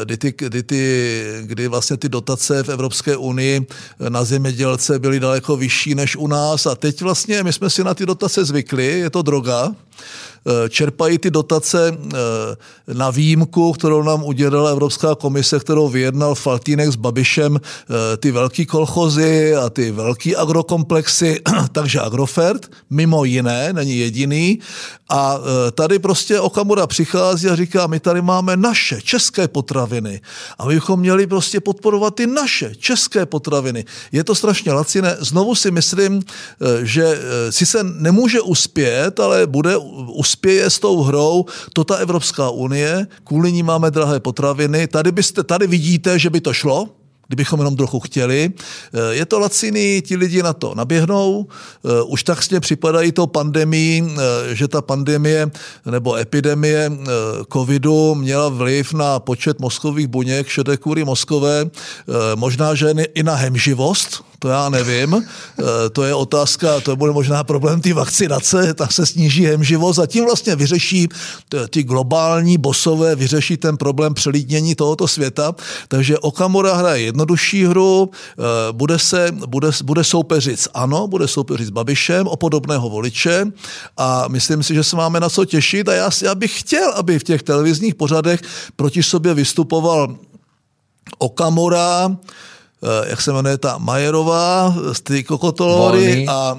kdy, 0.05 0.17
ty, 0.17 0.35
kdy, 0.39 0.63
ty, 0.63 1.25
kdy 1.43 1.69
vlastně 1.69 1.97
ty 1.97 2.09
dotace 2.09 2.63
v 2.63 2.69
Evropské 2.69 3.17
unii 3.17 3.67
na 4.09 4.25
zemědělce 4.25 4.99
byly 4.99 5.21
daleko 5.21 5.57
vyšší 5.57 5.95
než 5.95 6.17
u 6.17 6.27
nás 6.27 6.67
a 6.67 6.75
teď 6.75 7.03
vlastně 7.03 7.43
my 7.43 7.53
jsme 7.53 7.71
si 7.71 7.85
na 7.85 7.95
ty 7.95 8.07
dotace 8.07 8.45
zvykli, 8.45 8.87
je 8.99 9.11
to 9.11 9.23
droga, 9.23 9.56
Buddha 9.57 9.75
čerpají 10.69 11.19
ty 11.19 11.31
dotace 11.31 11.93
eh, 11.93 12.95
na 12.95 13.11
výjimku, 13.11 13.73
kterou 13.73 14.03
nám 14.03 14.25
udělala 14.25 14.71
Evropská 14.71 15.15
komise, 15.15 15.59
kterou 15.61 15.88
vyjednal 15.88 16.35
Faltínek 16.35 16.88
s 16.93 16.97
Babišem, 16.97 17.57
eh, 17.61 18.17
ty 18.17 18.31
velký 18.33 18.67
kolchozy 18.67 19.57
a 19.57 19.71
ty 19.71 19.91
velký 19.91 20.37
agrokomplexy, 20.37 21.41
takže 21.73 22.00
Agrofert, 22.00 22.71
mimo 22.91 23.25
jiné, 23.25 23.73
není 23.73 23.99
jediný. 23.99 24.59
A 25.09 25.38
tady 25.73 25.99
prostě 25.99 26.41
Okamura 26.41 26.87
přichází 26.87 27.49
a 27.49 27.57
říká, 27.57 27.87
my 27.87 28.00
tady 28.00 28.23
máme 28.23 28.57
naše 28.57 29.00
české 29.03 29.49
potraviny 29.49 30.21
a 30.59 30.67
my 30.67 30.75
bychom 30.75 31.00
měli 31.00 31.26
prostě 31.26 31.61
podporovat 31.61 32.15
ty 32.15 32.26
naše 32.26 32.75
české 32.75 33.26
potraviny. 33.26 33.85
Je 34.12 34.25
to 34.25 34.35
strašně 34.35 34.73
laciné. 34.73 35.17
Znovu 35.21 35.55
si 35.55 35.71
myslím, 35.71 36.23
že 36.83 37.19
si 37.50 37.67
se 37.67 37.85
nemůže 37.85 38.41
uspět, 38.41 39.21
ale 39.21 39.47
bude 39.47 39.76
uspět 40.11 40.36
uspěje 40.37 40.71
s 40.71 40.78
tou 40.78 41.02
hrou 41.02 41.45
to 41.73 41.85
ta 41.85 41.97
Evropská 41.97 42.50
unie, 42.50 43.07
kvůli 43.25 43.52
ní 43.52 43.62
máme 43.62 43.90
drahé 43.90 44.21
potraviny. 44.21 44.87
Tady, 44.87 45.12
byste, 45.12 45.43
tady 45.43 45.66
vidíte, 45.66 46.19
že 46.19 46.31
by 46.31 46.40
to 46.40 46.52
šlo, 46.52 46.88
kdybychom 47.28 47.61
jenom 47.61 47.76
trochu 47.76 48.00
chtěli. 48.00 48.52
Eh, 48.52 49.14
je 49.14 49.25
to 49.26 49.38
laciný, 49.38 50.02
ti 50.05 50.16
lidi 50.16 50.43
na 50.43 50.52
to 50.52 50.75
naběhnou, 50.76 51.47
eh, 51.49 52.02
už 52.12 52.23
tak 52.23 52.43
s 52.43 52.61
připadají 52.61 53.12
to 53.12 53.26
pandemii, 53.26 54.05
eh, 54.05 54.55
že 54.55 54.69
ta 54.69 54.83
pandemie 54.83 55.50
nebo 55.88 56.16
epidemie 56.16 56.93
covidu 57.52 58.14
měla 58.14 58.49
vliv 58.49 58.93
na 58.93 59.19
počet 59.19 59.61
mozkových 59.61 60.07
buněk, 60.07 60.49
šedé 60.49 60.76
kůry 60.76 61.05
mozkové, 61.05 61.71
možná, 62.35 62.75
že 62.75 62.90
i 63.14 63.23
na 63.23 63.35
hemživost, 63.35 64.23
to 64.38 64.49
já 64.49 64.69
nevím. 64.69 65.14
Eh, 65.14 65.90
to 65.90 66.05
je 66.05 66.14
otázka, 66.14 66.81
to 66.81 66.97
bude 66.97 67.12
možná 67.12 67.45
problém 67.45 67.81
té 67.81 67.95
vakcinace, 67.95 68.75
tak 68.75 68.93
se 68.93 69.07
sníží 69.07 69.47
hemživost 69.47 69.99
a 69.99 70.07
tím 70.07 70.25
vlastně 70.25 70.57
vyřeší 70.57 71.09
ty 71.71 71.83
globální 71.83 72.59
bosové, 72.59 73.16
vyřeší 73.16 73.57
ten 73.57 73.76
problém 73.76 74.14
přelídnění 74.14 74.75
tohoto 74.75 75.09
světa. 75.09 75.55
Takže 75.88 76.19
Okamura 76.19 76.75
hraje 76.75 77.02
jednodušší 77.02 77.64
hru, 77.64 78.11
eh, 78.11 78.43
bude, 78.73 78.99
se, 78.99 79.33
bude, 79.47 79.71
bude 79.85 80.05
soupeřit 80.05 80.61
s 80.61 80.71
ANO, 80.75 81.09
bude 81.09 81.28
soupeřit 81.28 81.66
s 81.66 81.71
Babišem 81.71 82.26
o 82.26 82.37
podobného 82.37 82.90
voliče 82.90 83.47
a 83.97 84.28
myslím 84.28 84.62
si, 84.62 84.75
že 84.75 84.85
se 84.85 84.97
máme 84.97 85.21
na 85.21 85.28
co 85.28 85.45
těšit 85.45 85.88
a 85.88 85.93
já, 85.93 86.11
já 86.23 86.35
bych 86.35 86.61
chtěl, 86.61 86.93
aby 86.93 87.19
v 87.19 87.25
těch 87.25 87.43
televizních 87.43 87.95
pořadech 87.95 88.40
proti 88.76 89.02
sobě 89.02 89.35
vystupoval 89.35 90.16
Okamura, 91.19 92.16
jak 93.06 93.21
se 93.21 93.33
jmenuje 93.33 93.59
ta 93.59 93.78
Majerová 93.78 94.75
z 94.92 95.00
ty 95.00 95.25
Kokotolory 95.25 96.26
a, 96.28 96.33
a 96.33 96.59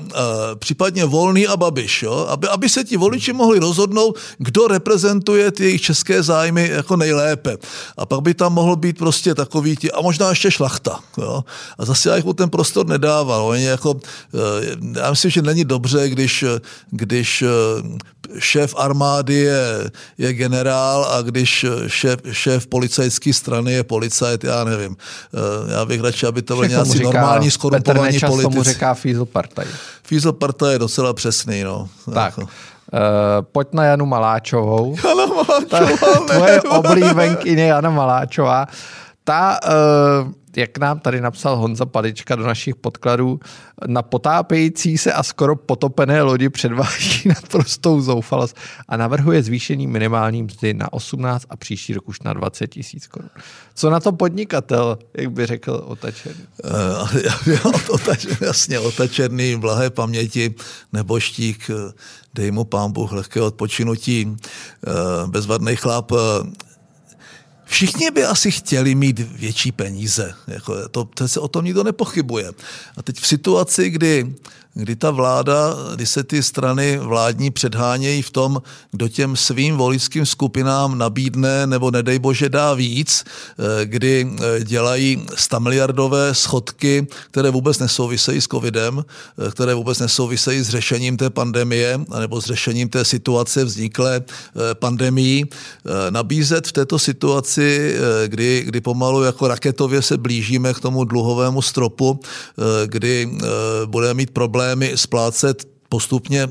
případně 0.55 1.05
Volný 1.05 1.47
a 1.47 1.57
Babiš, 1.57 2.03
jo? 2.03 2.25
Aby, 2.29 2.47
aby 2.47 2.69
se 2.69 2.83
ti 2.83 2.97
voliči 2.97 3.33
mohli 3.33 3.59
rozhodnout, 3.59 4.17
kdo 4.37 4.67
reprezentuje 4.67 5.51
ty 5.51 5.63
jejich 5.63 5.81
české 5.81 6.23
zájmy 6.23 6.69
jako 6.69 6.95
nejlépe. 6.95 7.57
A 7.97 8.05
pak 8.05 8.21
by 8.21 8.33
tam 8.33 8.53
mohl 8.53 8.75
být 8.75 8.97
prostě 8.97 9.35
takový 9.35 9.75
ti, 9.75 9.91
a 9.91 10.01
možná 10.01 10.29
ještě 10.29 10.51
šlachta. 10.51 10.99
Jo? 11.17 11.43
A 11.77 11.85
zase 11.85 12.09
já 12.09 12.15
jich 12.15 12.25
ten 12.35 12.49
prostor 12.49 12.87
nedával. 12.87 13.45
Oni 13.45 13.63
jako, 13.63 13.99
eh, 14.33 14.99
já 14.99 15.09
myslím, 15.09 15.31
že 15.31 15.41
není 15.41 15.65
dobře, 15.65 16.09
když, 16.09 16.45
když 16.91 17.41
eh, 17.41 17.47
šéf 18.39 18.73
armády 18.77 19.33
je, 19.33 19.91
je 20.17 20.33
generál 20.33 21.05
a 21.05 21.21
když 21.21 21.65
šéf, 21.87 22.19
šéf 22.31 22.67
policajské 22.67 23.33
strany 23.33 23.73
je 23.73 23.83
policajt, 23.83 24.43
já 24.43 24.63
nevím. 24.63 24.95
Já 25.67 25.85
bych 25.85 26.01
radši, 26.07 26.25
aby 26.25 26.41
to 26.41 26.55
byly 26.55 26.69
nějací 26.69 27.03
normální, 27.03 27.51
skorumpovaní 27.51 28.19
politici. 28.19 28.49
tomu 28.49 28.63
říká 28.63 28.93
Fízl 28.93 29.25
Partaj. 29.25 29.65
Fízl 30.03 30.31
Partaj 30.31 30.73
je 30.73 30.79
docela 30.79 31.13
přesný, 31.13 31.63
no. 31.63 31.89
Tak. 32.13 32.37
Uh, 32.37 32.45
pojď 33.51 33.67
na 33.73 33.83
Janu 33.83 34.05
Maláčovou. 34.05 34.95
Jana 35.03 35.25
Maláčová, 35.25 35.97
Ta, 35.99 36.33
Tvoje 36.33 36.61
oblíbenkyně 36.61 37.67
Jana 37.67 37.89
Maláčová. 37.89 38.65
Ta 39.23 39.59
uh, 40.23 40.31
jak 40.57 40.77
nám 40.77 40.99
tady 40.99 41.21
napsal 41.21 41.55
Honza 41.55 41.85
Padička 41.85 42.35
do 42.35 42.43
našich 42.43 42.75
podkladů, 42.75 43.39
na 43.87 44.01
potápějící 44.01 44.97
se 44.97 45.13
a 45.13 45.23
skoro 45.23 45.55
potopené 45.55 46.21
lodi 46.21 46.49
předvádí 46.49 47.21
naprostou 47.25 48.01
zoufalost 48.01 48.57
a 48.87 48.97
navrhuje 48.97 49.43
zvýšení 49.43 49.87
minimální 49.87 50.43
mzdy 50.43 50.73
na 50.73 50.93
18 50.93 51.45
a 51.49 51.55
příští 51.57 51.93
rok 51.93 52.09
už 52.09 52.21
na 52.21 52.33
20 52.33 52.67
tisíc 52.67 53.07
korun. 53.07 53.29
Co 53.75 53.89
na 53.89 53.99
to 53.99 54.11
podnikatel, 54.11 54.97
jak 55.17 55.31
by 55.31 55.45
řekl 55.45 55.83
Otačerný? 55.85 56.43
Uh, 57.55 57.71
otač, 57.89 58.25
jasně, 58.41 58.79
Otačerný, 58.79 59.55
blahé 59.55 59.89
paměti, 59.89 60.55
neboštík, 60.93 61.71
dej 62.33 62.51
mu 62.51 62.63
pán 62.63 62.91
Bůh 62.91 63.11
lehké 63.11 63.41
odpočinutí, 63.41 64.25
uh, 64.25 65.29
bezvadný 65.29 65.75
chlap, 65.75 66.11
Všichni 67.67 68.11
by 68.11 68.25
asi 68.25 68.51
chtěli 68.51 68.95
mít 68.95 69.19
větší 69.19 69.71
peníze. 69.71 70.33
Jako 70.47 70.89
to, 70.89 71.05
to 71.05 71.27
se 71.27 71.39
o 71.39 71.47
tom 71.47 71.65
nikdo 71.65 71.83
nepochybuje. 71.83 72.51
A 72.97 73.03
teď 73.03 73.19
v 73.19 73.27
situaci, 73.27 73.89
kdy 73.89 74.35
kdy 74.77 74.95
ta 74.95 75.11
vláda, 75.11 75.75
kdy 75.95 76.05
se 76.05 76.23
ty 76.23 76.43
strany 76.43 76.97
vládní 76.97 77.51
předhánějí 77.51 78.21
v 78.21 78.29
tom, 78.29 78.61
kdo 78.91 79.07
těm 79.07 79.35
svým 79.35 79.77
voličským 79.77 80.25
skupinám 80.25 80.97
nabídne 80.97 81.67
nebo 81.67 81.91
nedej 81.91 82.19
bože 82.19 82.49
dá 82.49 82.73
víc, 82.73 83.23
eh, 83.25 83.85
kdy 83.85 84.27
eh, 84.29 84.63
dělají 84.63 85.25
100 85.35 85.59
miliardové 85.59 86.33
schodky, 86.33 87.07
které 87.31 87.49
vůbec 87.49 87.79
nesouvisejí 87.79 88.41
s 88.41 88.47
covidem, 88.47 89.05
eh, 89.47 89.51
které 89.51 89.73
vůbec 89.73 89.99
nesouvisejí 89.99 90.61
s 90.61 90.69
řešením 90.69 91.17
té 91.17 91.29
pandemie 91.29 91.99
nebo 92.19 92.41
s 92.41 92.45
řešením 92.45 92.89
té 92.89 93.05
situace 93.05 93.65
vzniklé 93.65 94.21
pandemii. 94.73 95.45
Nabízet 96.09 96.67
v 96.67 96.71
této 96.71 96.99
situaci, 96.99 97.95
kdy, 98.27 98.63
kdy 98.65 98.81
pomalu 98.81 99.23
jako 99.23 99.47
raketově 99.47 100.01
se 100.01 100.17
blížíme 100.17 100.73
k 100.73 100.79
tomu 100.79 101.03
dluhovému 101.03 101.61
stropu, 101.61 102.19
kdy 102.85 103.37
budeme 103.85 104.13
mít 104.13 104.31
problém 104.31 104.66
problémy 104.67 104.97
splácet 104.97 105.67
postupně 105.89 106.47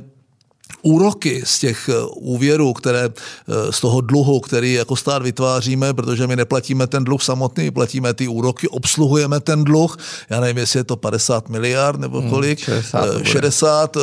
úroky 0.87 1.42
z 1.44 1.59
těch 1.59 1.88
eh, 1.88 1.94
úvěrů, 2.14 2.72
které 2.72 3.05
eh, 3.05 3.72
z 3.72 3.81
toho 3.81 4.01
dluhu, 4.01 4.40
který 4.40 4.72
jako 4.72 4.96
stát 4.96 5.22
vytváříme, 5.22 5.94
protože 5.94 6.27
my 6.27 6.37
neplatíme 6.37 6.87
ten 6.87 7.05
dluh 7.05 7.22
samotný, 7.22 7.70
platíme 7.70 8.14
ty 8.14 8.29
úroky, 8.29 8.68
obsluhujeme 8.68 9.40
ten 9.40 9.64
dluh, 9.64 9.99
já 10.31 10.40
nevím, 10.40 10.59
jestli 10.59 10.81
je 10.81 10.85
to 10.85 10.96
50 10.96 11.49
miliard 11.49 12.01
nebo 12.01 12.20
hmm, 12.20 12.31
kolik, 12.31 12.68
hmm, 12.68 12.83
60, 12.83 13.22
60 13.22 13.96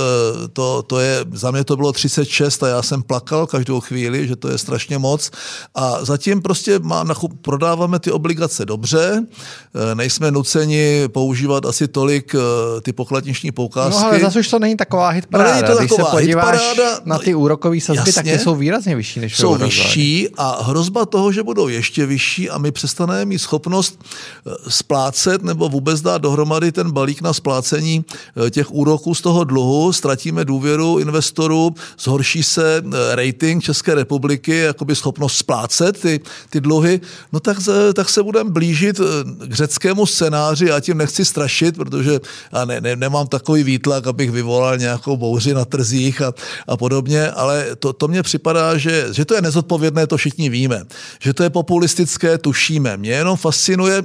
to, 0.53 0.83
to 0.83 0.99
je, 0.99 1.25
za 1.33 1.51
mě 1.51 1.63
to 1.63 1.75
bylo 1.75 1.91
36 1.91 2.63
a 2.63 2.67
já 2.67 2.81
jsem 2.81 3.03
plakal 3.03 3.47
každou 3.47 3.79
chvíli, 3.79 4.27
že 4.27 4.35
to 4.35 4.49
je 4.49 4.57
strašně 4.57 4.97
moc. 4.97 5.31
A 5.75 6.05
zatím 6.05 6.41
prostě 6.41 6.79
má, 6.79 7.05
prodáváme 7.41 7.99
ty 7.99 8.11
obligace 8.11 8.65
dobře, 8.65 9.23
eh, 9.23 9.95
nejsme 9.95 10.31
nuceni 10.31 11.07
používat 11.07 11.65
asi 11.65 11.87
tolik 11.87 12.35
ty 12.81 12.93
pokladniční 12.93 13.51
poukázky. 13.51 14.01
No 14.01 14.07
ale 14.07 14.19
zase 14.19 14.39
už 14.39 14.47
to 14.47 14.59
není 14.59 14.77
taková 14.77 15.09
hitparáda. 15.09 15.49
No, 15.49 15.55
není 15.55 15.67
to 15.67 15.77
taková 15.77 16.03
Když 16.03 16.09
se 16.09 16.11
podíváš 16.11 16.72
paráda, 16.75 17.01
na 17.05 17.19
ty 17.19 17.35
úrokové 17.35 17.79
sazby, 17.79 17.99
jasně, 17.99 18.13
tak 18.13 18.25
ty 18.25 18.39
jsou 18.39 18.55
výrazně 18.55 18.95
vyšší 18.95 19.19
než 19.19 19.37
Jsou 19.37 19.55
vyšší 19.55 20.29
a 20.37 20.63
hrozba 20.63 21.05
toho, 21.05 21.31
že 21.31 21.43
budou 21.43 21.67
ještě 21.67 22.05
vyšší 22.05 22.49
a 22.49 22.57
my 22.57 22.71
přestaneme 22.71 23.25
mít 23.25 23.39
schopnost 23.39 23.99
eh, 24.47 24.51
splácet 24.67 25.43
nebo 25.43 25.69
vůbec 25.69 26.01
dát 26.01 26.17
dohromady 26.17 26.71
ten 26.71 26.91
balík 26.91 27.21
na 27.21 27.33
splácení 27.33 28.05
eh, 28.47 28.49
těch 28.49 28.71
úroků 28.71 29.15
z 29.15 29.21
toho 29.21 29.43
dluhu, 29.43 29.93
ztratíme 29.93 30.45
důvěru 30.45 30.99
investorů, 30.99 31.75
zhorší 31.99 32.43
se 32.43 32.83
eh, 32.85 33.15
rating 33.15 33.63
České 33.63 33.95
republiky, 33.95 34.57
jakoby 34.57 34.95
schopnost 34.95 35.37
splácet 35.37 36.01
ty, 36.01 36.19
ty 36.49 36.61
dluhy, 36.61 37.01
no 37.33 37.39
tak, 37.39 37.57
tak 37.93 38.09
se 38.09 38.23
budeme 38.23 38.49
blížit 38.49 38.99
k 39.47 39.53
řeckému 39.53 40.05
scénáři, 40.05 40.65
já 40.65 40.79
tím 40.79 40.97
nechci 40.97 41.25
strašit, 41.25 41.75
protože 41.75 42.19
já 42.53 42.65
ne, 42.65 42.81
ne, 42.81 42.95
nemám 42.95 43.27
takový 43.27 43.63
výtlak, 43.63 44.07
abych 44.07 44.31
vyvolal 44.31 44.77
nějakou 44.77 45.17
bouři 45.17 45.53
na 45.53 45.65
trzích 45.65 46.21
a, 46.21 46.33
a 46.67 46.77
podobně, 46.77 47.31
ale 47.31 47.75
to, 47.79 47.93
to 47.93 48.07
mně 48.07 48.23
připadá, 48.23 48.77
že, 48.77 49.07
že 49.11 49.25
to 49.25 49.35
je 49.35 49.41
nezodpovědné, 49.41 50.07
to 50.07 50.17
všichni 50.17 50.49
víme. 50.49 50.83
Že 51.19 51.33
to 51.33 51.43
je 51.43 51.49
populistické, 51.49 52.37
tušíme. 52.37 52.97
Mě 52.97 53.11
jenom 53.11 53.37
fascinuje 53.37 54.03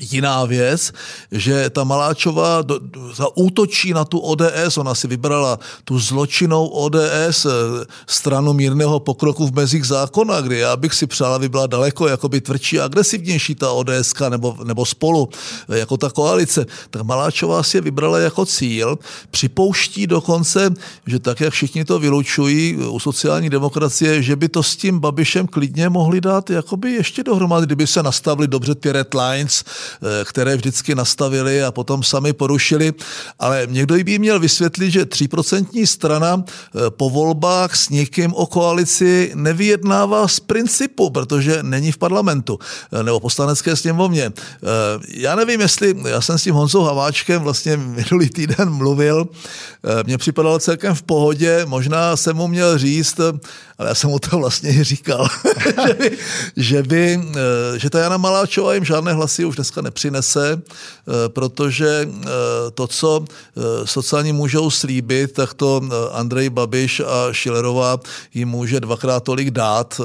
Jiná 0.00 0.44
věc, 0.44 0.92
že 1.32 1.70
ta 1.70 1.84
Maláčová 1.84 2.62
do, 2.62 2.80
útočí 3.34 3.92
na 3.92 4.04
tu 4.04 4.18
ODS, 4.18 4.78
ona 4.78 4.94
si 4.94 5.08
vybrala 5.08 5.58
tu 5.84 5.98
zločinou 5.98 6.66
ODS, 6.66 7.46
eh, 7.46 7.50
stranu 8.06 8.52
mírného 8.52 9.00
pokroku 9.00 9.46
v 9.46 9.54
mezích 9.54 9.84
zákona, 9.86 10.40
kdy 10.40 10.58
já 10.58 10.76
bych 10.76 10.94
si 10.94 11.06
přál, 11.06 11.34
aby 11.34 11.48
byla 11.48 11.66
daleko 11.66 12.08
jakoby 12.08 12.40
tvrdší 12.40 12.80
a 12.80 12.84
agresivnější 12.84 13.54
ta 13.54 13.70
ODS 13.72 14.14
nebo, 14.28 14.56
nebo 14.64 14.86
spolu, 14.86 15.28
eh, 15.68 15.78
jako 15.78 15.96
ta 15.96 16.10
koalice. 16.10 16.66
Tak 16.90 17.02
Maláčová 17.02 17.62
si 17.62 17.76
je 17.76 17.80
vybrala 17.80 18.18
jako 18.18 18.46
cíl, 18.46 18.98
připouští 19.30 20.06
dokonce, 20.06 20.74
že 21.06 21.18
tak, 21.18 21.40
jak 21.40 21.52
všichni 21.52 21.84
to 21.84 21.98
vylučují 21.98 22.76
u 22.76 22.98
sociální 22.98 23.50
demokracie, 23.50 24.22
že 24.22 24.36
by 24.36 24.48
to 24.48 24.62
s 24.62 24.76
tím 24.76 24.98
Babišem 24.98 25.46
klidně 25.46 25.88
mohli 25.88 26.20
dát 26.20 26.50
jakoby 26.50 26.92
ještě 26.92 27.22
dohromady, 27.22 27.66
kdyby 27.66 27.86
se 27.86 28.02
nastavili 28.02 28.48
dobře 28.48 28.74
ty 28.74 28.92
red 28.92 29.14
lines, 29.14 29.64
Eh, 29.64 29.85
které 30.24 30.56
vždycky 30.56 30.94
nastavili 30.94 31.62
a 31.62 31.72
potom 31.72 32.02
sami 32.02 32.32
porušili. 32.32 32.92
Ale 33.38 33.66
někdo 33.70 33.94
by 34.04 34.18
měl 34.18 34.40
vysvětlit, 34.40 34.90
že 34.90 35.04
3% 35.04 35.86
strana 35.86 36.44
eh, 36.44 36.90
po 36.90 37.10
volbách 37.10 37.76
s 37.76 37.88
někým 37.88 38.34
o 38.34 38.46
koalici 38.46 39.32
nevyjednává 39.34 40.28
z 40.28 40.40
principu, 40.40 41.10
protože 41.10 41.62
není 41.62 41.92
v 41.92 41.98
parlamentu 41.98 42.58
eh, 42.92 43.02
nebo 43.02 43.20
poslanecké 43.20 43.76
sněmovně. 43.76 44.32
Já 45.08 45.34
nevím, 45.34 45.60
jestli, 45.60 45.94
já 46.08 46.20
jsem 46.20 46.38
s 46.38 46.42
tím 46.42 46.54
Honzou 46.54 46.82
Haváčkem 46.82 47.42
vlastně 47.42 47.76
minulý 47.76 48.28
týden 48.28 48.70
mluvil, 48.70 49.28
mně 50.06 50.18
připadalo 50.18 50.58
celkem 50.58 50.94
v 50.94 51.02
pohodě, 51.02 51.62
možná 51.66 52.16
jsem 52.16 52.36
mu 52.36 52.48
měl 52.48 52.78
říct, 52.78 53.20
ale 53.78 53.88
já 53.88 53.94
jsem 53.94 54.10
mu 54.10 54.18
to 54.18 54.38
vlastně 54.38 54.84
říkal, 54.84 55.28
že, 55.86 55.94
by, 55.94 56.10
že, 56.56 56.82
by, 56.82 57.20
že 57.76 57.90
ta 57.90 57.98
Jana 57.98 58.16
Maláčová 58.16 58.74
jim 58.74 58.84
žádné 58.84 59.12
hlasy 59.12 59.44
už 59.44 59.56
dneska 59.56 59.75
nepřinese, 59.82 60.62
eh, 60.62 61.28
protože 61.28 62.08
eh, 62.08 62.26
to, 62.74 62.86
co 62.86 63.24
eh, 63.24 63.60
sociální 63.84 64.32
můžou 64.32 64.70
slíbit, 64.70 65.32
tak 65.32 65.54
to 65.54 65.82
Andrej 66.12 66.50
Babiš 66.50 67.00
a 67.00 67.32
Šilerová 67.32 68.00
jim 68.34 68.48
může 68.48 68.80
dvakrát 68.80 69.22
tolik 69.22 69.50
dát, 69.50 70.00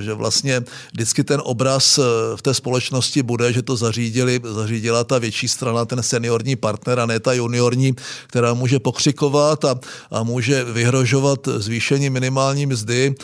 že 0.00 0.14
vlastně 0.14 0.62
vždycky 0.92 1.24
ten 1.24 1.40
obraz 1.44 1.98
v 2.36 2.42
té 2.42 2.54
společnosti 2.54 3.22
bude, 3.22 3.52
že 3.52 3.62
to 3.62 3.76
zařídili, 3.76 4.40
zařídila 4.44 5.04
ta 5.04 5.18
větší 5.18 5.48
strana, 5.48 5.84
ten 5.84 6.02
seniorní 6.02 6.56
partner 6.56 7.00
a 7.00 7.06
ne 7.06 7.20
ta 7.20 7.32
juniorní, 7.32 7.94
která 8.26 8.54
může 8.54 8.78
pokřikovat 8.78 9.64
a, 9.64 9.80
a 10.10 10.22
může 10.22 10.64
vyhrožovat 10.64 11.48
zvýšení 11.56 12.10
minimální 12.10 12.66
mzdy 12.66 13.14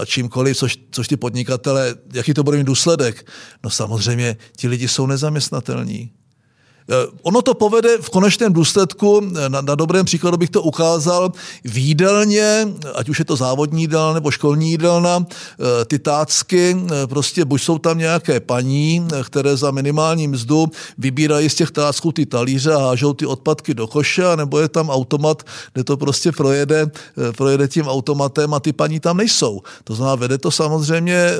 a 0.00 0.04
čímkoliv, 0.04 0.56
což, 0.56 0.78
což 0.90 1.08
ty 1.08 1.16
podnikatele, 1.16 1.94
jaký 2.12 2.34
to 2.34 2.42
bude 2.42 2.58
mít 2.58 2.66
důsledek? 2.66 3.26
No 3.64 3.70
samozřejmě 3.70 4.36
ti 4.56 4.68
lidi 4.68 4.88
jsou 4.88 5.05
nezaměstnatelní. 5.06 6.12
Eh, 6.88 7.06
ono 7.22 7.42
to 7.42 7.54
povede 7.54 7.98
v 7.98 8.10
konečném 8.10 8.52
důsledku, 8.52 9.20
eh, 9.24 9.48
na, 9.48 9.60
na 9.60 9.74
dobrém 9.74 10.04
příkladu 10.04 10.36
bych 10.36 10.50
to 10.50 10.62
ukázal, 10.62 11.32
výdelně, 11.64 12.68
ať 12.94 13.08
už 13.08 13.18
je 13.18 13.24
to 13.24 13.36
závodní 13.36 13.80
jídelna 13.82 14.12
nebo 14.12 14.30
školní 14.30 14.70
jídelna, 14.70 15.26
eh, 15.26 15.84
ty 15.84 15.98
tácky, 15.98 16.76
prostě 17.06 17.44
buď 17.44 17.62
jsou 17.62 17.78
tam 17.78 17.98
nějaké 17.98 18.40
paní, 18.40 19.08
které 19.24 19.56
za 19.56 19.70
minimální 19.70 20.28
mzdu 20.28 20.66
vybírají 20.98 21.50
z 21.50 21.54
těch 21.54 21.70
tácků 21.70 22.12
ty 22.12 22.26
talíře 22.26 22.72
a 22.72 22.78
hážou 22.78 23.12
ty 23.12 23.26
odpadky 23.26 23.74
do 23.74 23.86
koše, 23.86 24.36
nebo 24.36 24.58
je 24.58 24.68
tam 24.68 24.90
automat, 24.90 25.42
kde 25.72 25.84
to 25.84 25.96
prostě 25.96 26.32
projede, 26.32 26.90
projede 27.36 27.68
tím 27.68 27.88
automatem 27.88 28.54
a 28.54 28.60
ty 28.60 28.72
paní 28.72 29.00
tam 29.00 29.16
nejsou. 29.16 29.62
To 29.84 29.94
znamená, 29.94 30.14
vede 30.14 30.38
to 30.38 30.50
samozřejmě 30.50 31.30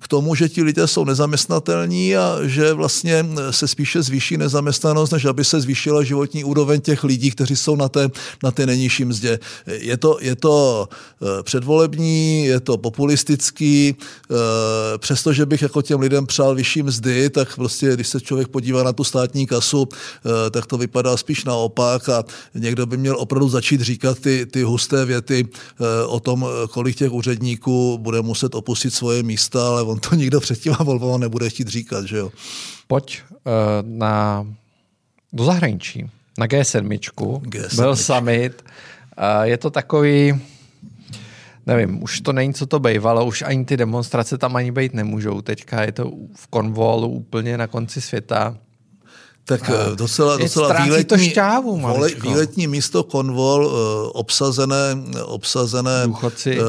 k 0.00 0.08
tomu, 0.08 0.34
že 0.34 0.48
ti 0.48 0.62
lidé 0.62 0.86
jsou 0.86 1.04
nezaměstnatelní 1.04 2.16
a 2.16 2.38
že 2.42 2.72
vlastně 2.72 3.26
se 3.50 3.68
spíše 3.68 4.02
zvýší 4.02 4.36
nezaměstnatelnost 4.36 4.69
zaměstnanost, 4.70 5.10
než 5.10 5.24
aby 5.24 5.44
se 5.44 5.60
zvýšila 5.60 6.02
životní 6.02 6.44
úroveň 6.44 6.80
těch 6.80 7.04
lidí, 7.04 7.30
kteří 7.30 7.56
jsou 7.56 7.76
na 7.76 7.88
té, 7.88 8.08
na 8.42 8.50
té 8.50 8.66
nejnižší 8.66 9.04
mzdě. 9.04 9.38
Je 9.66 9.96
to, 9.96 10.18
je 10.20 10.36
to 10.36 10.88
eh, 10.88 11.42
předvolební, 11.42 12.46
je 12.46 12.60
to 12.60 12.78
populistický, 12.78 13.94
eh, 13.94 14.34
přestože 14.98 15.46
bych 15.46 15.62
jako 15.62 15.82
těm 15.82 16.00
lidem 16.00 16.26
přál 16.26 16.54
vyšší 16.54 16.82
mzdy, 16.82 17.30
tak 17.30 17.54
prostě, 17.54 17.94
když 17.94 18.08
se 18.08 18.20
člověk 18.20 18.48
podívá 18.48 18.82
na 18.82 18.92
tu 18.92 19.04
státní 19.04 19.46
kasu, 19.46 19.88
eh, 19.90 20.50
tak 20.50 20.66
to 20.66 20.78
vypadá 20.78 21.16
spíš 21.16 21.44
naopak 21.44 22.08
a 22.08 22.24
někdo 22.54 22.86
by 22.86 22.96
měl 22.96 23.16
opravdu 23.18 23.48
začít 23.48 23.80
říkat 23.80 24.18
ty, 24.18 24.46
ty 24.46 24.62
husté 24.62 25.04
věty 25.04 25.48
o 26.06 26.20
tom, 26.20 26.46
kolik 26.70 26.96
těch 26.96 27.12
úředníků 27.12 27.98
bude 27.98 28.22
muset 28.22 28.54
opustit 28.54 28.94
svoje 28.94 29.22
místa, 29.22 29.68
ale 29.68 29.82
on 29.82 29.98
to 29.98 30.14
nikdo 30.14 30.40
před 30.40 30.58
těma 30.58 30.78
volbama 30.80 31.18
nebude 31.18 31.50
chtít 31.50 31.68
říkat, 31.68 32.04
že 32.06 32.16
jo. 32.16 32.30
Pojď 32.90 33.22
uh, 33.30 33.52
na 33.86 34.46
do 35.32 35.44
zahraničí, 35.44 36.10
na 36.38 36.46
G7. 36.46 36.98
G7. 37.46 37.76
Byl 37.76 37.96
summit. 37.96 38.64
Je 39.42 39.56
to 39.56 39.70
takový, 39.70 40.40
nevím, 41.66 42.02
už 42.02 42.20
to 42.20 42.32
není, 42.32 42.54
co 42.54 42.66
to 42.66 42.78
bývalo, 42.78 43.26
už 43.26 43.42
ani 43.42 43.64
ty 43.64 43.76
demonstrace 43.76 44.38
tam 44.38 44.56
ani 44.56 44.72
být 44.72 44.94
nemůžou. 44.94 45.40
Teďka 45.40 45.82
je 45.82 45.92
to 45.92 46.10
v 46.34 46.46
konvolu 46.46 47.08
úplně 47.08 47.58
na 47.58 47.66
konci 47.66 48.00
světa. 48.00 48.56
Tak 49.44 49.70
a 49.70 49.94
docela, 49.94 50.36
docela 50.36 50.84
výletní, 50.84 51.04
to 51.04 51.18
šťávu, 51.18 51.80
vole, 51.80 52.08
výletní 52.22 52.66
místo 52.66 53.02
konvol, 53.02 53.66
uh, 53.66 53.72
obsazené, 54.12 54.96
obsazené 55.24 56.02
důchodci. 56.06 56.60
Uh, 56.60 56.66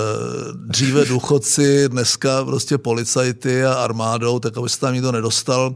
dříve 0.67 1.05
důchodci, 1.05 1.89
dneska 1.89 2.45
prostě 2.45 2.77
policajty 2.77 3.65
a 3.65 3.73
armádou, 3.73 4.39
tak 4.39 4.57
aby 4.57 4.69
se 4.69 4.79
tam 4.79 4.93
nikdo 4.93 5.11
nedostal. 5.11 5.75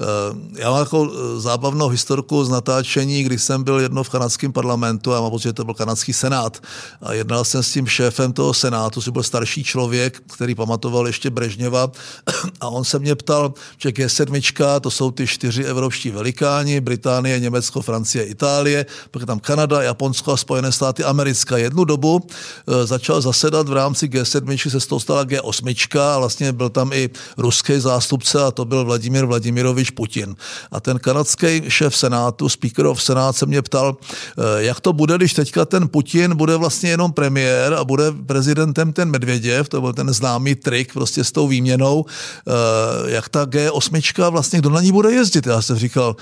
Eh, 0.00 0.60
já 0.60 0.70
mám 0.70 0.78
jako 0.78 1.10
eh, 1.10 1.40
zábavnou 1.40 1.88
historku 1.88 2.44
z 2.44 2.48
natáčení, 2.48 3.22
když 3.22 3.42
jsem 3.42 3.64
byl 3.64 3.80
jedno 3.80 4.04
v 4.04 4.08
kanadském 4.08 4.52
parlamentu, 4.52 5.14
a 5.14 5.20
mám 5.20 5.30
pocit, 5.30 5.48
že 5.48 5.52
to 5.52 5.64
byl 5.64 5.74
kanadský 5.74 6.12
senát, 6.12 6.62
a 7.02 7.12
jednal 7.12 7.44
jsem 7.44 7.62
s 7.62 7.72
tím 7.72 7.86
šéfem 7.86 8.32
toho 8.32 8.54
senátu, 8.54 9.00
což 9.00 9.08
byl 9.08 9.22
starší 9.22 9.64
člověk, 9.64 10.22
který 10.34 10.54
pamatoval 10.54 11.06
ještě 11.06 11.30
Brežněva, 11.30 11.90
a 12.60 12.68
on 12.68 12.84
se 12.84 12.98
mě 12.98 13.14
ptal, 13.14 13.54
že 13.78 13.88
G7, 13.88 14.80
to 14.80 14.90
jsou 14.90 15.10
ty 15.10 15.26
čtyři 15.26 15.64
evropští 15.64 16.10
velikáni, 16.10 16.80
Británie, 16.80 17.40
Německo, 17.40 17.82
Francie, 17.82 18.24
Itálie, 18.24 18.86
pak 19.10 19.24
tam 19.26 19.40
Kanada, 19.40 19.82
Japonsko 19.82 20.32
a 20.32 20.36
Spojené 20.36 20.72
státy 20.72 21.04
americká. 21.04 21.58
Jednu 21.58 21.84
dobu 21.84 22.20
e, 22.66 22.86
začal 22.86 23.20
zasedat 23.20 23.68
v 23.68 23.72
rámci 23.72 24.08
G7, 24.08 24.70
se 24.70 24.80
z 24.80 24.86
toho 24.86 25.00
stala 25.00 25.24
G8 25.24 26.00
a 26.00 26.18
vlastně 26.18 26.52
byl 26.52 26.68
tam 26.68 26.92
i 26.92 27.10
ruský 27.36 27.80
zástupce 27.80 28.44
a 28.44 28.50
to 28.50 28.64
byl 28.64 28.84
Vladimír 28.84 29.24
Vladimirovič 29.24 29.85
Vladimirovič 29.86 29.90
Putin. 29.90 30.36
A 30.70 30.80
ten 30.80 30.98
kanadský 30.98 31.62
šéf 31.68 31.96
Senátu, 31.96 32.48
Speaker 32.48 32.86
of 32.86 33.02
Senát, 33.02 33.36
se 33.36 33.46
mě 33.46 33.62
ptal, 33.62 33.96
eh, 33.96 34.64
jak 34.64 34.80
to 34.80 34.92
bude, 34.92 35.16
když 35.16 35.34
teďka 35.34 35.64
ten 35.64 35.88
Putin 35.88 36.36
bude 36.36 36.56
vlastně 36.56 36.90
jenom 36.90 37.12
premiér 37.12 37.74
a 37.74 37.84
bude 37.84 38.12
prezidentem 38.26 38.92
ten 38.92 39.10
Medvěděv, 39.10 39.68
to 39.68 39.80
byl 39.80 39.92
ten 39.92 40.12
známý 40.12 40.54
trik 40.54 40.92
prostě 40.92 41.24
s 41.24 41.32
tou 41.32 41.48
výměnou, 41.48 42.04
eh, 42.06 43.10
jak 43.10 43.28
ta 43.28 43.44
G8, 43.44 44.30
vlastně 44.30 44.58
kdo 44.58 44.70
na 44.70 44.80
ní 44.80 44.92
bude 44.92 45.12
jezdit. 45.12 45.46
Já 45.46 45.62
jsem 45.62 45.76
říkal, 45.76 46.16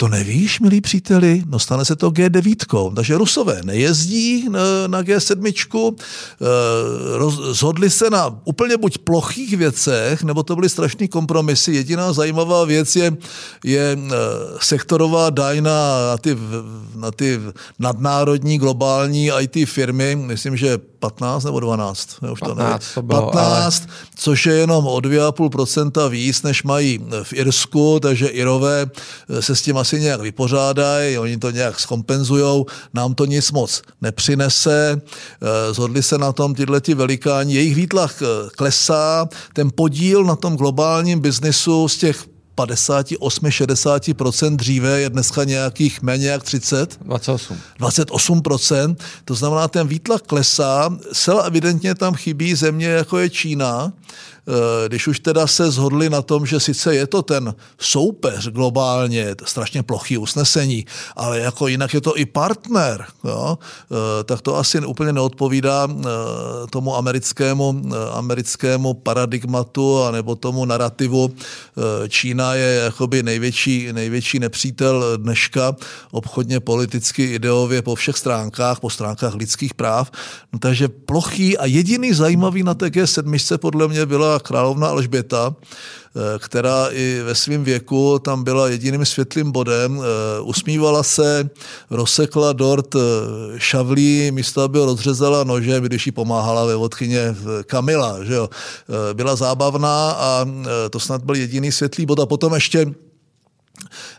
to 0.00 0.08
nevíš, 0.08 0.60
milí 0.60 0.80
příteli? 0.80 1.42
No 1.46 1.58
stane 1.58 1.84
se 1.84 1.96
to 1.96 2.10
G9. 2.10 2.94
Takže 2.94 3.18
Rusové 3.18 3.60
nejezdí 3.64 4.48
na, 4.48 4.60
na 4.86 5.02
G7, 5.02 5.94
eh, 5.94 6.46
roz, 7.18 7.34
zhodli 7.34 7.90
se 7.90 8.10
na 8.10 8.40
úplně 8.44 8.76
buď 8.76 8.98
plochých 8.98 9.56
věcech, 9.56 10.22
nebo 10.22 10.42
to 10.42 10.56
byly 10.56 10.68
strašný 10.68 11.08
kompromisy. 11.08 11.72
Jediná 11.72 12.12
zajímavá 12.12 12.64
věc 12.64 12.96
je, 12.96 13.16
je 13.64 13.98
eh, 14.00 14.16
sektorová 14.60 15.30
daň 15.30 15.62
na, 15.62 15.70
na, 16.10 16.18
ty, 16.18 16.36
na 16.96 17.10
ty 17.10 17.40
nadnárodní 17.78 18.58
globální 18.58 19.30
IT 19.40 19.68
firmy. 19.68 20.16
Myslím, 20.16 20.56
že 20.56 20.78
15 21.00 21.44
nebo 21.44 21.60
12. 21.60 22.22
Ne, 22.22 22.30
už 22.30 22.40
15, 22.40 22.88
to, 22.88 22.94
to 22.94 23.02
bylo, 23.02 23.22
15, 23.22 23.82
ale... 23.82 23.92
což 24.16 24.46
je 24.46 24.54
jenom 24.54 24.86
o 24.86 24.96
2,5% 24.96 26.08
víc, 26.08 26.42
než 26.42 26.62
mají 26.62 27.04
v 27.22 27.32
Irsku, 27.32 28.00
takže 28.00 28.26
Irové 28.26 28.86
se 29.40 29.56
s 29.56 29.62
tím 29.62 29.76
asi 29.76 29.89
nějak 29.98 30.20
vypořádají, 30.20 31.18
oni 31.18 31.36
to 31.36 31.50
nějak 31.50 31.80
skompenzují, 31.80 32.64
nám 32.94 33.14
to 33.14 33.24
nic 33.24 33.52
moc 33.52 33.82
nepřinese. 34.00 35.00
Eh, 35.00 35.74
zhodli 35.74 36.02
se 36.02 36.18
na 36.18 36.32
tom 36.32 36.54
tyhle 36.54 36.80
ti 36.80 36.94
velikáni, 36.94 37.54
jejich 37.54 37.74
výtlach 37.74 38.22
eh, 38.22 38.26
klesá, 38.56 39.28
ten 39.52 39.70
podíl 39.74 40.24
na 40.24 40.36
tom 40.36 40.56
globálním 40.56 41.20
biznesu 41.20 41.88
z 41.88 41.96
těch 41.96 42.24
58-60% 42.56 44.56
dříve 44.56 45.00
je 45.00 45.10
dneska 45.10 45.44
nějakých 45.44 46.02
méně 46.02 46.28
jak 46.28 46.42
30. 46.42 46.98
28. 47.04 47.58
28%. 47.80 48.96
To 49.24 49.34
znamená, 49.34 49.68
ten 49.68 49.88
výtlak 49.88 50.22
klesá. 50.22 50.96
Zcela 51.12 51.42
evidentně 51.42 51.94
tam 51.94 52.14
chybí 52.14 52.54
země, 52.54 52.86
jako 52.86 53.18
je 53.18 53.30
Čína, 53.30 53.92
když 54.88 55.06
už 55.06 55.20
teda 55.20 55.46
se 55.46 55.70
zhodli 55.70 56.10
na 56.10 56.22
tom, 56.22 56.46
že 56.46 56.60
sice 56.60 56.94
je 56.94 57.06
to 57.06 57.22
ten 57.22 57.54
soupeř 57.78 58.48
globálně, 58.48 59.34
strašně 59.44 59.82
plochý 59.82 60.18
usnesení, 60.18 60.86
ale 61.16 61.40
jako 61.40 61.68
jinak 61.68 61.94
je 61.94 62.00
to 62.00 62.18
i 62.18 62.26
partner, 62.26 63.04
jo, 63.24 63.58
tak 64.24 64.40
to 64.40 64.56
asi 64.56 64.80
úplně 64.80 65.12
neodpovídá 65.12 65.88
tomu 66.70 66.96
americkému, 66.96 67.82
americkému 68.12 68.94
paradigmatu 68.94 70.02
a 70.02 70.10
nebo 70.10 70.36
tomu 70.36 70.64
narrativu. 70.64 71.34
Čína 72.08 72.54
je 72.54 72.80
jakoby 72.84 73.22
největší, 73.22 73.92
největší 73.92 74.38
nepřítel 74.38 75.04
dneška 75.16 75.76
obchodně, 76.10 76.60
politicky, 76.60 77.24
ideově 77.24 77.82
po 77.82 77.94
všech 77.94 78.16
stránkách, 78.16 78.80
po 78.80 78.90
stránkách 78.90 79.34
lidských 79.34 79.74
práv. 79.74 80.10
No, 80.52 80.58
takže 80.58 80.88
plochý 80.88 81.58
a 81.58 81.66
jediný 81.66 82.12
zajímavý 82.12 82.62
na 82.62 82.74
té 82.74 82.86
G7 82.86 83.58
podle 83.58 83.88
mě 83.88 84.06
byla 84.06 84.39
královna 84.40 84.88
Alžběta, 84.88 85.54
eh, 85.54 86.38
která 86.38 86.86
i 86.90 87.22
ve 87.24 87.34
svém 87.34 87.64
věku 87.64 88.18
tam 88.18 88.44
byla 88.44 88.68
jediným 88.68 89.04
světlým 89.04 89.52
bodem. 89.52 90.00
Eh, 90.00 90.40
usmívala 90.40 91.02
se, 91.02 91.50
rozsekla 91.90 92.52
dort 92.52 92.94
eh, 92.94 92.98
šavlí, 93.56 94.30
místo 94.30 94.62
aby 94.62 94.78
ho 94.78 94.86
rozřezala 94.86 95.44
nožem, 95.44 95.82
když 95.82 96.06
jí 96.06 96.12
pomáhala 96.12 96.64
ve 96.64 96.74
vodkyně 96.74 97.36
Kamila. 97.66 98.24
Že 98.24 98.34
jo? 98.34 98.50
Byla 99.12 99.36
zábavná 99.36 100.10
a 100.10 100.46
to 100.90 101.00
snad 101.00 101.24
byl 101.24 101.34
jediný 101.34 101.72
světlý 101.72 102.06
bod. 102.06 102.20
A 102.20 102.26
potom 102.26 102.54
ještě 102.54 102.86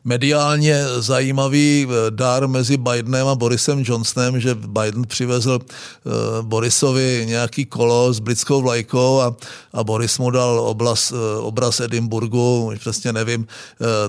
mediálně 0.04 0.84
zajímavý 1.00 1.88
eh, 1.90 2.12
dar 2.12 2.48
mezi 2.48 2.78
Bidenem 2.78 3.28
a 3.28 3.36
Borisem 3.36 3.84
Johnsonem, 3.86 4.40
že 4.40 4.56
Biden 4.56 5.04
přivezl 5.08 5.60
uh, 5.60 6.12
Borisovi 6.46 7.26
nějaký 7.28 7.66
kolo 7.66 8.14
s 8.14 8.20
britskou 8.20 8.62
vlajkou 8.62 9.20
a, 9.22 9.36
a 9.74 9.84
Boris 9.84 10.18
mu 10.18 10.32
dal 10.32 10.60
obraz, 10.60 11.12
uh, 11.12 11.18
obraz 11.46 11.80
Edinburgu, 11.80 12.66
už 12.66 12.80
přesně 12.80 13.14
nevím, 13.14 13.48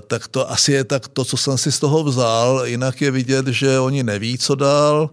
tak 0.07 0.27
to 0.27 0.51
asi 0.51 0.71
je 0.71 0.83
tak 0.83 1.07
to, 1.07 1.25
co 1.25 1.37
jsem 1.37 1.57
si 1.57 1.71
z 1.71 1.79
toho 1.79 2.03
vzal, 2.03 2.61
jinak 2.65 3.01
je 3.01 3.11
vidět, 3.11 3.47
že 3.47 3.79
oni 3.79 4.03
neví, 4.03 4.37
co 4.37 4.55
dál, 4.55 5.09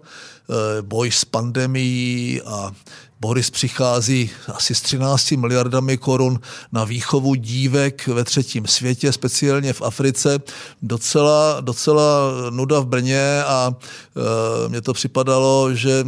boj 0.81 1.11
s 1.11 1.25
pandemií 1.25 2.43
a 2.43 2.73
Boris 3.21 3.51
přichází 3.51 4.31
asi 4.55 4.75
s 4.75 4.81
13 4.81 5.31
miliardami 5.31 5.97
korun 5.97 6.41
na 6.73 6.85
výchovu 6.85 7.35
dívek 7.35 8.07
ve 8.07 8.25
třetím 8.25 8.67
světě, 8.67 9.13
speciálně 9.13 9.73
v 9.73 9.83
Africe. 9.83 10.39
Docela, 10.83 11.61
docela 11.61 12.33
nuda 12.51 12.81
v 12.81 12.87
Brně 12.87 13.43
a 13.47 13.75
e, 13.75 14.69
mně 14.69 14.81
to 14.81 14.93
připadalo, 14.93 15.75
že 15.75 15.91
e, 15.91 16.05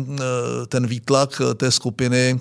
ten 0.66 0.86
výtlak 0.86 1.42
té 1.56 1.70
skupiny 1.70 2.40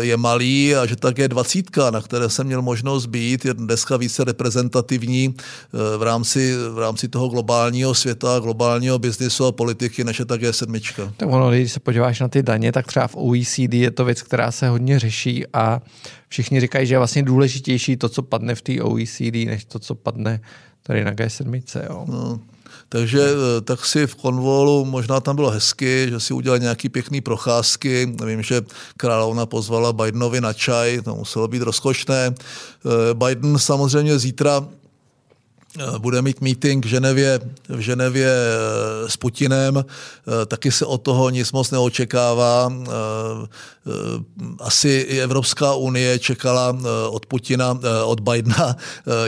je 0.00 0.16
malý 0.16 0.74
a 0.74 0.86
že 0.86 0.96
tak 0.96 1.18
je 1.18 1.28
dvacítka, 1.28 1.90
na 1.90 2.00
které 2.00 2.30
jsem 2.30 2.46
měl 2.46 2.62
možnost 2.62 3.06
být, 3.06 3.44
je 3.44 3.54
dneska 3.54 3.96
více 3.96 4.24
reprezentativní 4.24 5.34
eh, 5.34 5.98
v 5.98 6.02
rámci, 6.02 6.54
v 6.70 6.78
rámci 6.78 7.08
toho 7.08 7.28
globálního 7.28 7.94
světa, 7.94 8.38
globálního 8.38 8.98
biznisu 8.98 9.44
a 9.44 9.52
politiky, 9.52 10.04
než 10.04 10.18
je 10.18 10.24
také 10.24 10.52
sedmička. 10.52 11.12
Tak 11.16 11.28
ono, 11.28 11.50
když 11.50 11.72
se 11.72 11.80
podíváš 11.80 12.20
na 12.20 12.28
ty 12.28 12.42
daně, 12.42 12.72
tak 12.72 12.86
třeba 12.86 13.08
v 13.08 13.16
OECD 13.16 13.74
je 13.74 13.90
to 13.90 14.04
věc, 14.04 14.22
která 14.22 14.52
se 14.52 14.68
hodně 14.68 14.98
řeší 14.98 15.44
a 15.52 15.80
všichni 16.28 16.60
říkají, 16.60 16.86
že 16.86 16.94
je 16.94 16.98
vlastně 16.98 17.22
důležitější 17.22 17.96
to, 17.96 18.08
co 18.08 18.22
padne 18.22 18.54
v 18.54 18.62
té 18.62 18.82
OECD, 18.82 19.46
než 19.46 19.64
to, 19.64 19.78
co 19.78 19.94
padne 19.94 20.40
tady 20.82 21.04
na 21.04 21.12
G7. 21.12 21.62
Jo. 21.88 22.04
No, 22.08 22.40
takže 22.88 23.20
eh, 23.20 23.60
tak 23.60 23.86
si 23.86 24.06
v 24.06 24.14
konvolu, 24.14 24.84
možná 24.84 25.20
tam 25.20 25.36
bylo 25.36 25.50
hezky, 25.50 26.06
že 26.10 26.20
si 26.20 26.34
udělali 26.34 26.60
nějaký 26.60 26.88
pěkný 26.88 27.20
procházky. 27.20 28.14
Vím, 28.26 28.42
že 28.42 28.62
královna 28.96 29.46
pozvala 29.46 29.92
Bidenovi 29.92 30.40
na 30.40 30.52
čaj, 30.52 31.00
to 31.00 31.14
muselo 31.14 31.48
být 31.48 31.62
rozkošné. 31.62 32.34
Eh, 32.34 33.14
Biden 33.14 33.58
samozřejmě 33.58 34.18
zítra 34.18 34.68
bude 35.98 36.22
mít 36.22 36.40
meeting 36.40 36.84
v 36.84 36.88
Ženevě, 36.88 37.40
v 37.68 37.78
Ženevě 37.78 38.30
eh, 38.30 39.10
s 39.10 39.16
Putinem, 39.16 39.76
eh, 39.76 40.46
taky 40.46 40.72
se 40.72 40.86
od 40.86 40.98
toho 40.98 41.30
nic 41.30 41.52
moc 41.52 41.70
neočekává. 41.70 42.72
Asi 44.60 44.88
i 45.08 45.20
Evropská 45.20 45.74
unie 45.74 46.18
čekala 46.18 46.76
od 47.10 47.26
Putina, 47.26 47.78
od 48.04 48.20
Bidena 48.20 48.76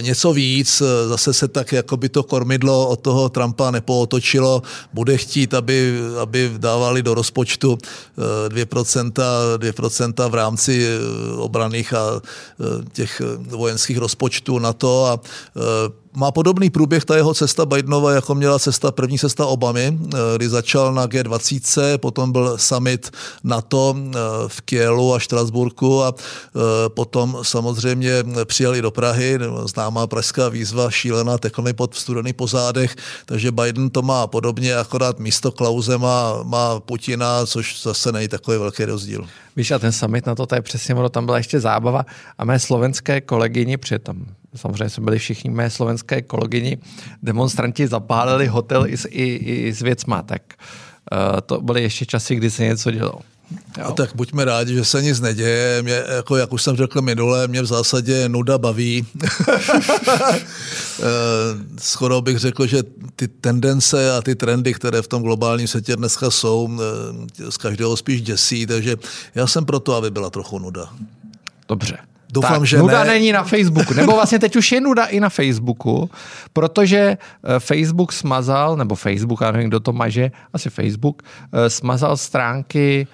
něco 0.01 0.33
víc. 0.33 0.83
Zase 1.09 1.33
se 1.33 1.49
tak 1.49 1.73
jako 1.73 1.97
by 1.97 2.09
to 2.09 2.23
kormidlo 2.23 2.89
od 2.89 3.01
toho 3.01 3.29
Trumpa 3.29 3.71
nepootočilo. 3.71 4.63
Bude 4.93 5.17
chtít, 5.17 5.55
aby, 5.55 5.99
aby 6.21 6.51
dávali 6.59 7.03
do 7.03 7.15
rozpočtu 7.15 7.79
2%, 8.49 9.13
2% 9.57 10.31
v 10.31 10.35
rámci 10.35 10.89
obraných 11.37 11.95
a 11.95 12.21
těch 12.93 13.23
vojenských 13.39 13.99
rozpočtů 13.99 14.59
na 14.59 14.73
to 14.73 15.07
a 15.07 15.21
má 16.19 16.31
podobný 16.31 16.71
průběh 16.71 17.05
ta 17.05 17.17
jeho 17.17 17.35
cesta 17.35 17.67
Bidenova, 17.67 18.13
jako 18.13 18.35
měla 18.35 18.59
cesta 18.59 18.93
první 18.93 19.19
cesta 19.19 19.47
Obamy, 19.47 19.99
eh, 20.15 20.17
kdy 20.37 20.49
začal 20.49 20.95
na 20.95 21.07
G20, 21.07 21.99
potom 21.99 22.33
byl 22.33 22.59
summit 22.59 23.11
NATO 23.45 23.97
eh, 23.97 24.19
v 24.47 24.61
Kielu 24.61 25.15
a 25.15 25.19
Štrasburku 25.19 26.03
a 26.03 26.15
eh, 26.15 26.61
potom 26.89 27.39
samozřejmě 27.43 28.25
přijeli 28.45 28.83
do 28.83 28.91
Prahy, 28.91 29.39
známá 29.65 30.07
pražská 30.07 30.49
výzva, 30.49 30.91
šílená 30.91 31.39
tekony 31.39 31.73
pod 31.73 31.95
studený 31.95 32.33
pozádech, 32.33 32.97
takže 33.27 33.53
Biden 33.53 33.91
to 33.91 34.03
má 34.03 34.27
podobně, 34.27 34.77
akorát 34.77 35.19
místo 35.19 35.53
Klauze 35.53 35.99
má, 35.99 36.43
má 36.43 36.81
Putina, 36.81 37.47
což 37.47 37.83
zase 37.83 38.13
není 38.13 38.29
takový 38.29 38.59
velký 38.59 38.85
rozdíl. 38.85 39.27
Víš, 39.57 39.71
a 39.71 39.79
ten 39.79 39.93
summit 39.93 40.27
na 40.27 40.35
to, 40.35 40.47
to 40.47 40.55
je 40.55 40.63
přesně 40.63 40.95
ono, 40.95 41.09
tam 41.09 41.27
byla 41.27 41.37
ještě 41.39 41.61
zábava 41.61 42.07
a 42.39 42.45
mé 42.45 42.59
slovenské 42.59 43.21
kolegyni, 43.21 43.79
tam 44.03 44.27
samozřejmě 44.57 44.89
jsme 44.89 45.05
byli 45.05 45.19
všichni 45.19 45.51
mé 45.51 45.71
slovenské 45.71 46.23
kolegyni, 46.23 46.79
demonstranti 47.23 47.89
zapálili 47.89 48.47
hotel 48.47 48.87
i, 48.87 48.97
i, 49.09 49.35
i 49.35 49.73
s 49.75 49.83
věcma, 49.83 50.23
tak 50.23 50.43
uh, 51.13 51.41
to 51.41 51.61
byly 51.61 51.83
ještě 51.83 52.07
časy, 52.07 52.35
kdy 52.35 52.51
se 52.51 52.65
něco 52.65 52.91
dělo. 52.91 53.21
Jo. 53.79 53.93
tak 53.93 54.11
buďme 54.15 54.45
rádi, 54.45 54.75
že 54.75 54.85
se 54.85 55.03
nic 55.03 55.21
neděje. 55.21 55.83
Mě, 55.83 56.03
jako, 56.17 56.37
jak 56.37 56.53
už 56.53 56.63
jsem 56.63 56.77
řekl 56.77 57.03
minule, 57.03 57.49
mě 57.49 57.63
v 57.63 57.67
zásadě 57.67 58.29
nuda 58.29 58.59
baví. 58.59 59.07
Eh, 61.01 61.59
skoro 61.79 62.23
bych 62.23 62.39
řekl, 62.39 62.67
že 62.67 62.83
ty 63.17 63.29
tendence 63.29 64.17
a 64.17 64.23
ty 64.23 64.35
trendy, 64.35 64.75
které 64.75 65.03
v 65.03 65.09
tom 65.09 65.23
globálním 65.23 65.69
světě 65.69 65.97
dneska 65.97 66.31
jsou, 66.31 66.71
eh, 66.81 67.51
z 67.51 67.57
každého 67.57 67.97
spíš 67.97 68.23
děsí, 68.23 68.67
takže 68.67 68.97
já 69.35 69.47
jsem 69.47 69.65
proto, 69.65 69.95
aby 69.95 70.11
byla 70.11 70.31
trochu 70.31 70.59
nuda. 70.59 70.93
Dobře. 71.69 71.99
Doufám, 72.33 72.61
tak, 72.61 72.65
že 72.65 72.79
nuda 72.79 73.05
ne. 73.05 73.11
není 73.11 73.33
na 73.33 73.43
Facebooku. 73.43 73.95
Nebo 73.95 74.13
vlastně 74.17 74.39
teď 74.39 74.57
už 74.57 74.73
je 74.73 74.81
nuda 74.81 75.05
i 75.05 75.21
na 75.21 75.29
Facebooku, 75.29 76.11
protože 76.53 76.99
eh, 76.99 77.61
Facebook 77.61 78.13
smazal, 78.13 78.77
nebo 78.77 78.95
Facebook, 78.95 79.41
já 79.41 79.53
nevím, 79.53 79.69
kdo 79.69 79.81
to 79.81 79.93
maže, 79.93 80.31
asi 80.53 80.71
Facebook, 80.71 81.23
smazal 81.69 82.17
stránky 82.17 83.07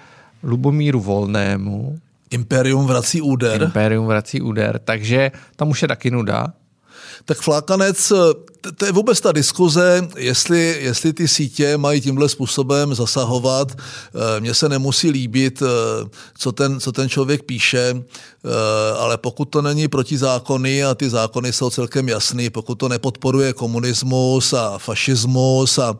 Lubomíru 0.43 0.99
Volnému. 0.99 1.97
Imperium 2.31 2.85
vrací 2.87 3.21
úder. 3.21 3.61
Imperium 3.61 4.05
vrací 4.05 4.41
úder, 4.41 4.79
takže 4.83 5.31
tam 5.55 5.69
už 5.69 5.81
je 5.81 5.87
taky 5.87 6.11
nuda. 6.11 6.47
Tak 7.25 7.37
flákanec 7.37 8.13
to 8.71 8.85
je 8.85 8.91
vůbec 8.91 9.21
ta 9.21 9.31
diskuze, 9.31 10.07
jestli, 10.17 10.77
jestli 10.81 11.13
ty 11.13 11.27
sítě 11.27 11.77
mají 11.77 12.01
tímhle 12.01 12.29
způsobem 12.29 12.95
zasahovat. 12.95 13.71
Eh, 13.77 14.39
mně 14.39 14.53
se 14.53 14.69
nemusí 14.69 15.09
líbit, 15.09 15.61
eh, 15.61 16.09
co 16.37 16.51
ten, 16.51 16.79
co 16.79 16.91
ten 16.91 17.09
člověk 17.09 17.43
píše, 17.43 17.93
eh, 17.95 18.49
ale 18.97 19.17
pokud 19.17 19.45
to 19.45 19.61
není 19.61 19.87
protizákony 19.87 20.83
a 20.83 20.95
ty 20.95 21.09
zákony 21.09 21.53
jsou 21.53 21.69
celkem 21.69 22.09
jasný, 22.09 22.49
pokud 22.49 22.75
to 22.75 22.89
nepodporuje 22.89 23.53
komunismus 23.53 24.53
a 24.53 24.77
fašismus 24.77 25.77
a 25.77 25.97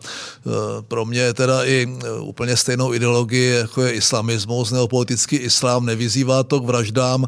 pro 0.87 1.05
mě 1.05 1.33
teda 1.33 1.65
i 1.65 1.87
úplně 2.21 2.57
stejnou 2.57 2.93
ideologii, 2.93 3.49
jako 3.51 3.81
je 3.81 3.91
islamismus, 3.91 4.71
neopolitický 4.71 5.35
islám, 5.35 5.85
nevyzývá 5.85 6.43
to 6.43 6.59
k 6.59 6.63
vraždám, 6.63 7.25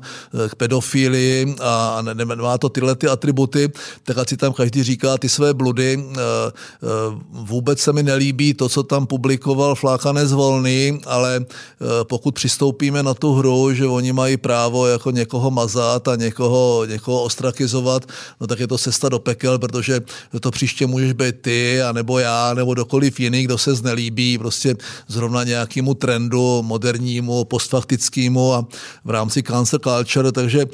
k 0.50 0.56
pedofílii 0.56 1.56
a 1.62 2.02
nemá 2.02 2.58
to 2.58 2.70
tyhle 2.70 2.96
ty 2.96 3.08
atributy, 3.08 3.72
tak 4.04 4.18
ať 4.18 4.30
si 4.30 4.38
tam 4.38 4.54
každý 4.54 4.84
říká 4.84 5.18
ty 5.18 5.27
ty 5.28 5.32
své 5.32 5.54
bludy. 5.54 6.00
Eh, 6.00 6.18
eh, 6.18 6.88
vůbec 7.32 7.80
se 7.80 7.94
mi 7.94 8.04
nelíbí 8.04 8.54
to, 8.54 8.70
co 8.70 8.84
tam 8.84 9.08
publikoval 9.08 9.76
Flákanec 9.76 10.32
Volný, 10.32 11.02
ale 11.06 11.44
eh, 11.44 11.86
pokud 12.04 12.32
přistoupíme 12.32 13.04
na 13.04 13.14
tu 13.14 13.34
hru, 13.34 13.74
že 13.74 13.86
oni 13.86 14.14
mají 14.14 14.38
právo 14.38 14.88
jako 14.88 15.12
někoho 15.12 15.52
mazat 15.52 16.08
a 16.08 16.16
někoho, 16.16 16.86
někoho 16.86 17.24
ostrakizovat, 17.24 18.06
no 18.40 18.48
tak 18.48 18.60
je 18.60 18.68
to 18.68 18.78
cesta 18.78 19.10
do 19.10 19.20
pekel, 19.20 19.60
protože 19.60 20.02
to 20.40 20.52
příště 20.52 20.88
můžeš 20.88 21.14
být 21.14 21.36
ty, 21.42 21.82
a 21.82 21.92
nebo 21.92 22.20
já, 22.20 22.54
nebo 22.54 22.74
dokoliv 22.74 23.20
jiný, 23.20 23.44
kdo 23.44 23.58
se 23.58 23.76
znelíbí 23.76 24.38
prostě 24.38 24.76
zrovna 25.08 25.44
nějakému 25.44 25.94
trendu 25.94 26.64
modernímu, 26.64 27.46
postfaktickému 27.46 28.54
a 28.54 28.66
v 29.06 29.10
rámci 29.10 29.44
cancel 29.44 29.80
culture, 29.80 30.32
takže 30.32 30.66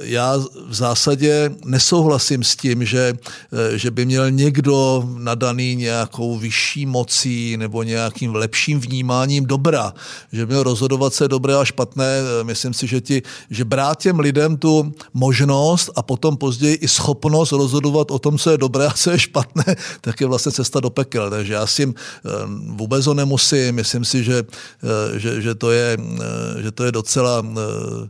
já 0.00 0.36
v 0.68 0.74
zásadě 0.74 1.50
nesouhlasím 1.64 2.44
s 2.44 2.56
tím, 2.56 2.84
že, 2.84 3.12
eh, 3.12 3.78
že 3.90 3.94
by 3.94 4.06
měl 4.06 4.30
někdo 4.30 5.04
nadaný 5.18 5.74
nějakou 5.74 6.38
vyšší 6.38 6.86
mocí 6.86 7.56
nebo 7.56 7.82
nějakým 7.82 8.34
lepším 8.34 8.80
vnímáním 8.80 9.46
dobra, 9.46 9.94
že 10.32 10.46
měl 10.46 10.62
rozhodovat 10.62 11.14
se 11.14 11.28
dobré 11.28 11.54
a 11.56 11.64
špatné. 11.64 12.06
Eh, 12.06 12.44
myslím 12.44 12.74
si, 12.74 12.86
že, 12.86 13.00
ti, 13.00 13.22
že 13.50 13.64
brát 13.64 13.98
těm 13.98 14.20
lidem 14.20 14.56
tu 14.56 14.94
možnost 15.14 15.90
a 15.96 16.02
potom 16.02 16.36
později 16.36 16.74
i 16.74 16.88
schopnost 16.88 17.52
rozhodovat 17.52 18.10
o 18.10 18.18
tom, 18.18 18.38
co 18.38 18.50
je 18.50 18.58
dobré 18.58 18.86
a 18.86 18.94
co 18.94 19.10
je 19.10 19.18
špatné, 19.18 19.64
tak 20.00 20.20
je 20.20 20.26
vlastně 20.26 20.52
cesta 20.52 20.80
do 20.80 20.90
pekel. 20.90 21.30
Takže 21.30 21.52
já 21.52 21.66
s 21.66 21.76
tím 21.76 21.94
vůbec 22.78 23.06
ho 23.06 23.14
nemusím. 23.14 23.74
Myslím 23.74 24.04
si, 24.04 24.24
že, 24.24 24.44
že, 25.16 25.42
že, 25.42 25.54
to, 25.54 25.70
je, 25.70 25.98
že 26.62 26.70
to 26.70 26.84
je 26.84 26.92
docela 26.92 27.42
Eh, 27.42 28.08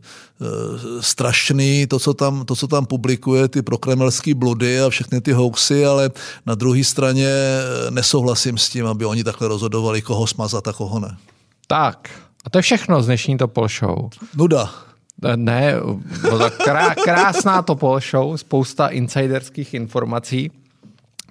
strašný, 1.00 1.87
to 1.87 1.98
co, 1.98 2.14
tam, 2.14 2.44
to, 2.44 2.57
co 2.57 2.68
tam 2.68 2.87
publikuje, 2.87 3.48
ty 3.48 3.62
prokremelské 3.62 4.35
bludy 4.35 4.81
a 4.81 4.90
všechny 4.90 5.20
ty 5.20 5.33
hoaxy, 5.33 5.87
ale 5.87 6.11
na 6.46 6.55
druhé 6.55 6.85
straně 6.85 7.29
eh, 7.29 7.90
nesouhlasím 7.90 8.59
s 8.59 8.68
tím, 8.68 8.87
aby 8.87 9.05
oni 9.05 9.24
takhle 9.24 9.48
rozhodovali, 9.48 10.03
koho 10.03 10.26
smazat 10.26 10.68
a 10.68 10.72
koho 10.72 11.00
ne. 11.00 11.16
Tak, 11.66 12.11
a 12.44 12.50
to 12.50 12.59
je 12.59 12.62
všechno 12.62 13.03
z 13.03 13.07
dnešní 13.07 13.37
Topol 13.38 13.68
Show. 13.68 14.09
Nuda. 14.37 14.70
Eh, 15.24 15.37
ne, 15.37 15.74
krá, 16.64 16.94
krásná 16.94 17.62
Topol 17.62 18.00
Show, 18.00 18.37
spousta 18.37 18.88
insiderských 18.88 19.74
informací. 19.74 20.50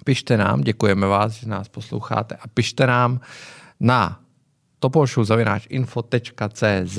Pište 0.04 0.36
nám, 0.36 0.60
děkujeme 0.60 1.06
vás, 1.06 1.32
že 1.32 1.48
nás 1.48 1.68
posloucháte 1.68 2.34
a 2.34 2.48
pište 2.54 2.86
nám 2.86 3.20
na 3.80 4.20
topolshow.info.cz 4.80 6.98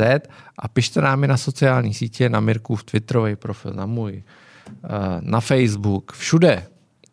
a 0.60 0.68
pište 0.68 1.02
nám 1.02 1.22
na 1.22 1.38
sociální 1.38 1.94
sítě, 1.94 2.30
na 2.30 2.40
Mirkův 2.40 2.84
Twitterový 2.84 3.36
profil, 3.36 3.74
na 3.74 3.86
můj, 3.86 4.24
eh, 4.84 4.88
na 5.22 5.40
Facebook, 5.40 6.14
všude. 6.14 6.66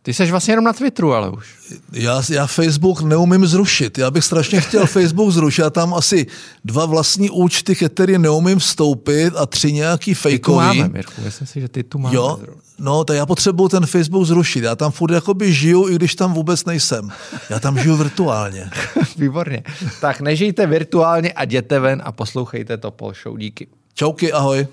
Ty 0.02 0.14
jsi 0.14 0.31
vlastně 0.31 0.52
jenom 0.52 0.64
na 0.64 0.72
Twitteru, 0.72 1.14
ale 1.14 1.31
už. 1.31 1.57
Já, 1.92 2.22
já 2.31 2.46
Facebook 2.46 3.02
neumím 3.02 3.46
zrušit. 3.46 3.98
Já 3.98 4.11
bych 4.11 4.24
strašně 4.24 4.61
chtěl 4.61 4.87
Facebook 4.87 5.31
zrušit. 5.31 5.62
Já 5.62 5.70
tam 5.70 5.94
asi 5.94 6.26
dva 6.64 6.87
vlastní 6.87 7.31
účty, 7.31 7.74
které 7.74 8.18
neumím 8.18 8.59
vstoupit 8.59 9.37
a 9.37 9.46
tři 9.46 9.72
nějaký 9.72 10.14
fejkový. 10.14 10.68
Ty 10.68 10.72
tu 10.72 10.81
máme, 10.81 10.88
Mirku. 10.88 11.12
Myslím 11.24 11.46
si, 11.46 11.61
že 11.61 11.68
ty 11.68 11.83
tu 11.83 11.98
máme. 11.98 12.16
Jo, 12.16 12.38
no, 12.79 13.05
tak 13.05 13.17
já 13.17 13.27
potřebuju 13.27 13.69
ten 13.69 13.87
Facebook 13.87 14.27
zrušit. 14.27 14.64
Já 14.64 14.77
tam 14.77 14.91
furt 14.93 15.12
jakoby 15.12 15.53
žiju, 15.53 15.88
i 15.88 15.95
když 15.95 16.14
tam 16.14 16.35
vůbec 16.35 16.64
nejsem. 16.64 17.11
Já 17.51 17.59
tam 17.61 17.79
žiju 17.79 17.97
virtuálně. 17.97 18.71
Výborně. 19.17 19.62
Tak 20.01 20.21
nežijte 20.21 20.67
virtuálně 20.67 21.33
a 21.33 21.43
jděte 21.45 21.81
ven 21.81 22.03
a 22.05 22.12
poslouchejte 22.12 22.77
to 22.77 22.91
Pol 22.91 23.12
Show. 23.23 23.38
Díky. 23.38 23.67
Čauky, 23.95 24.33
ahoj. 24.33 24.67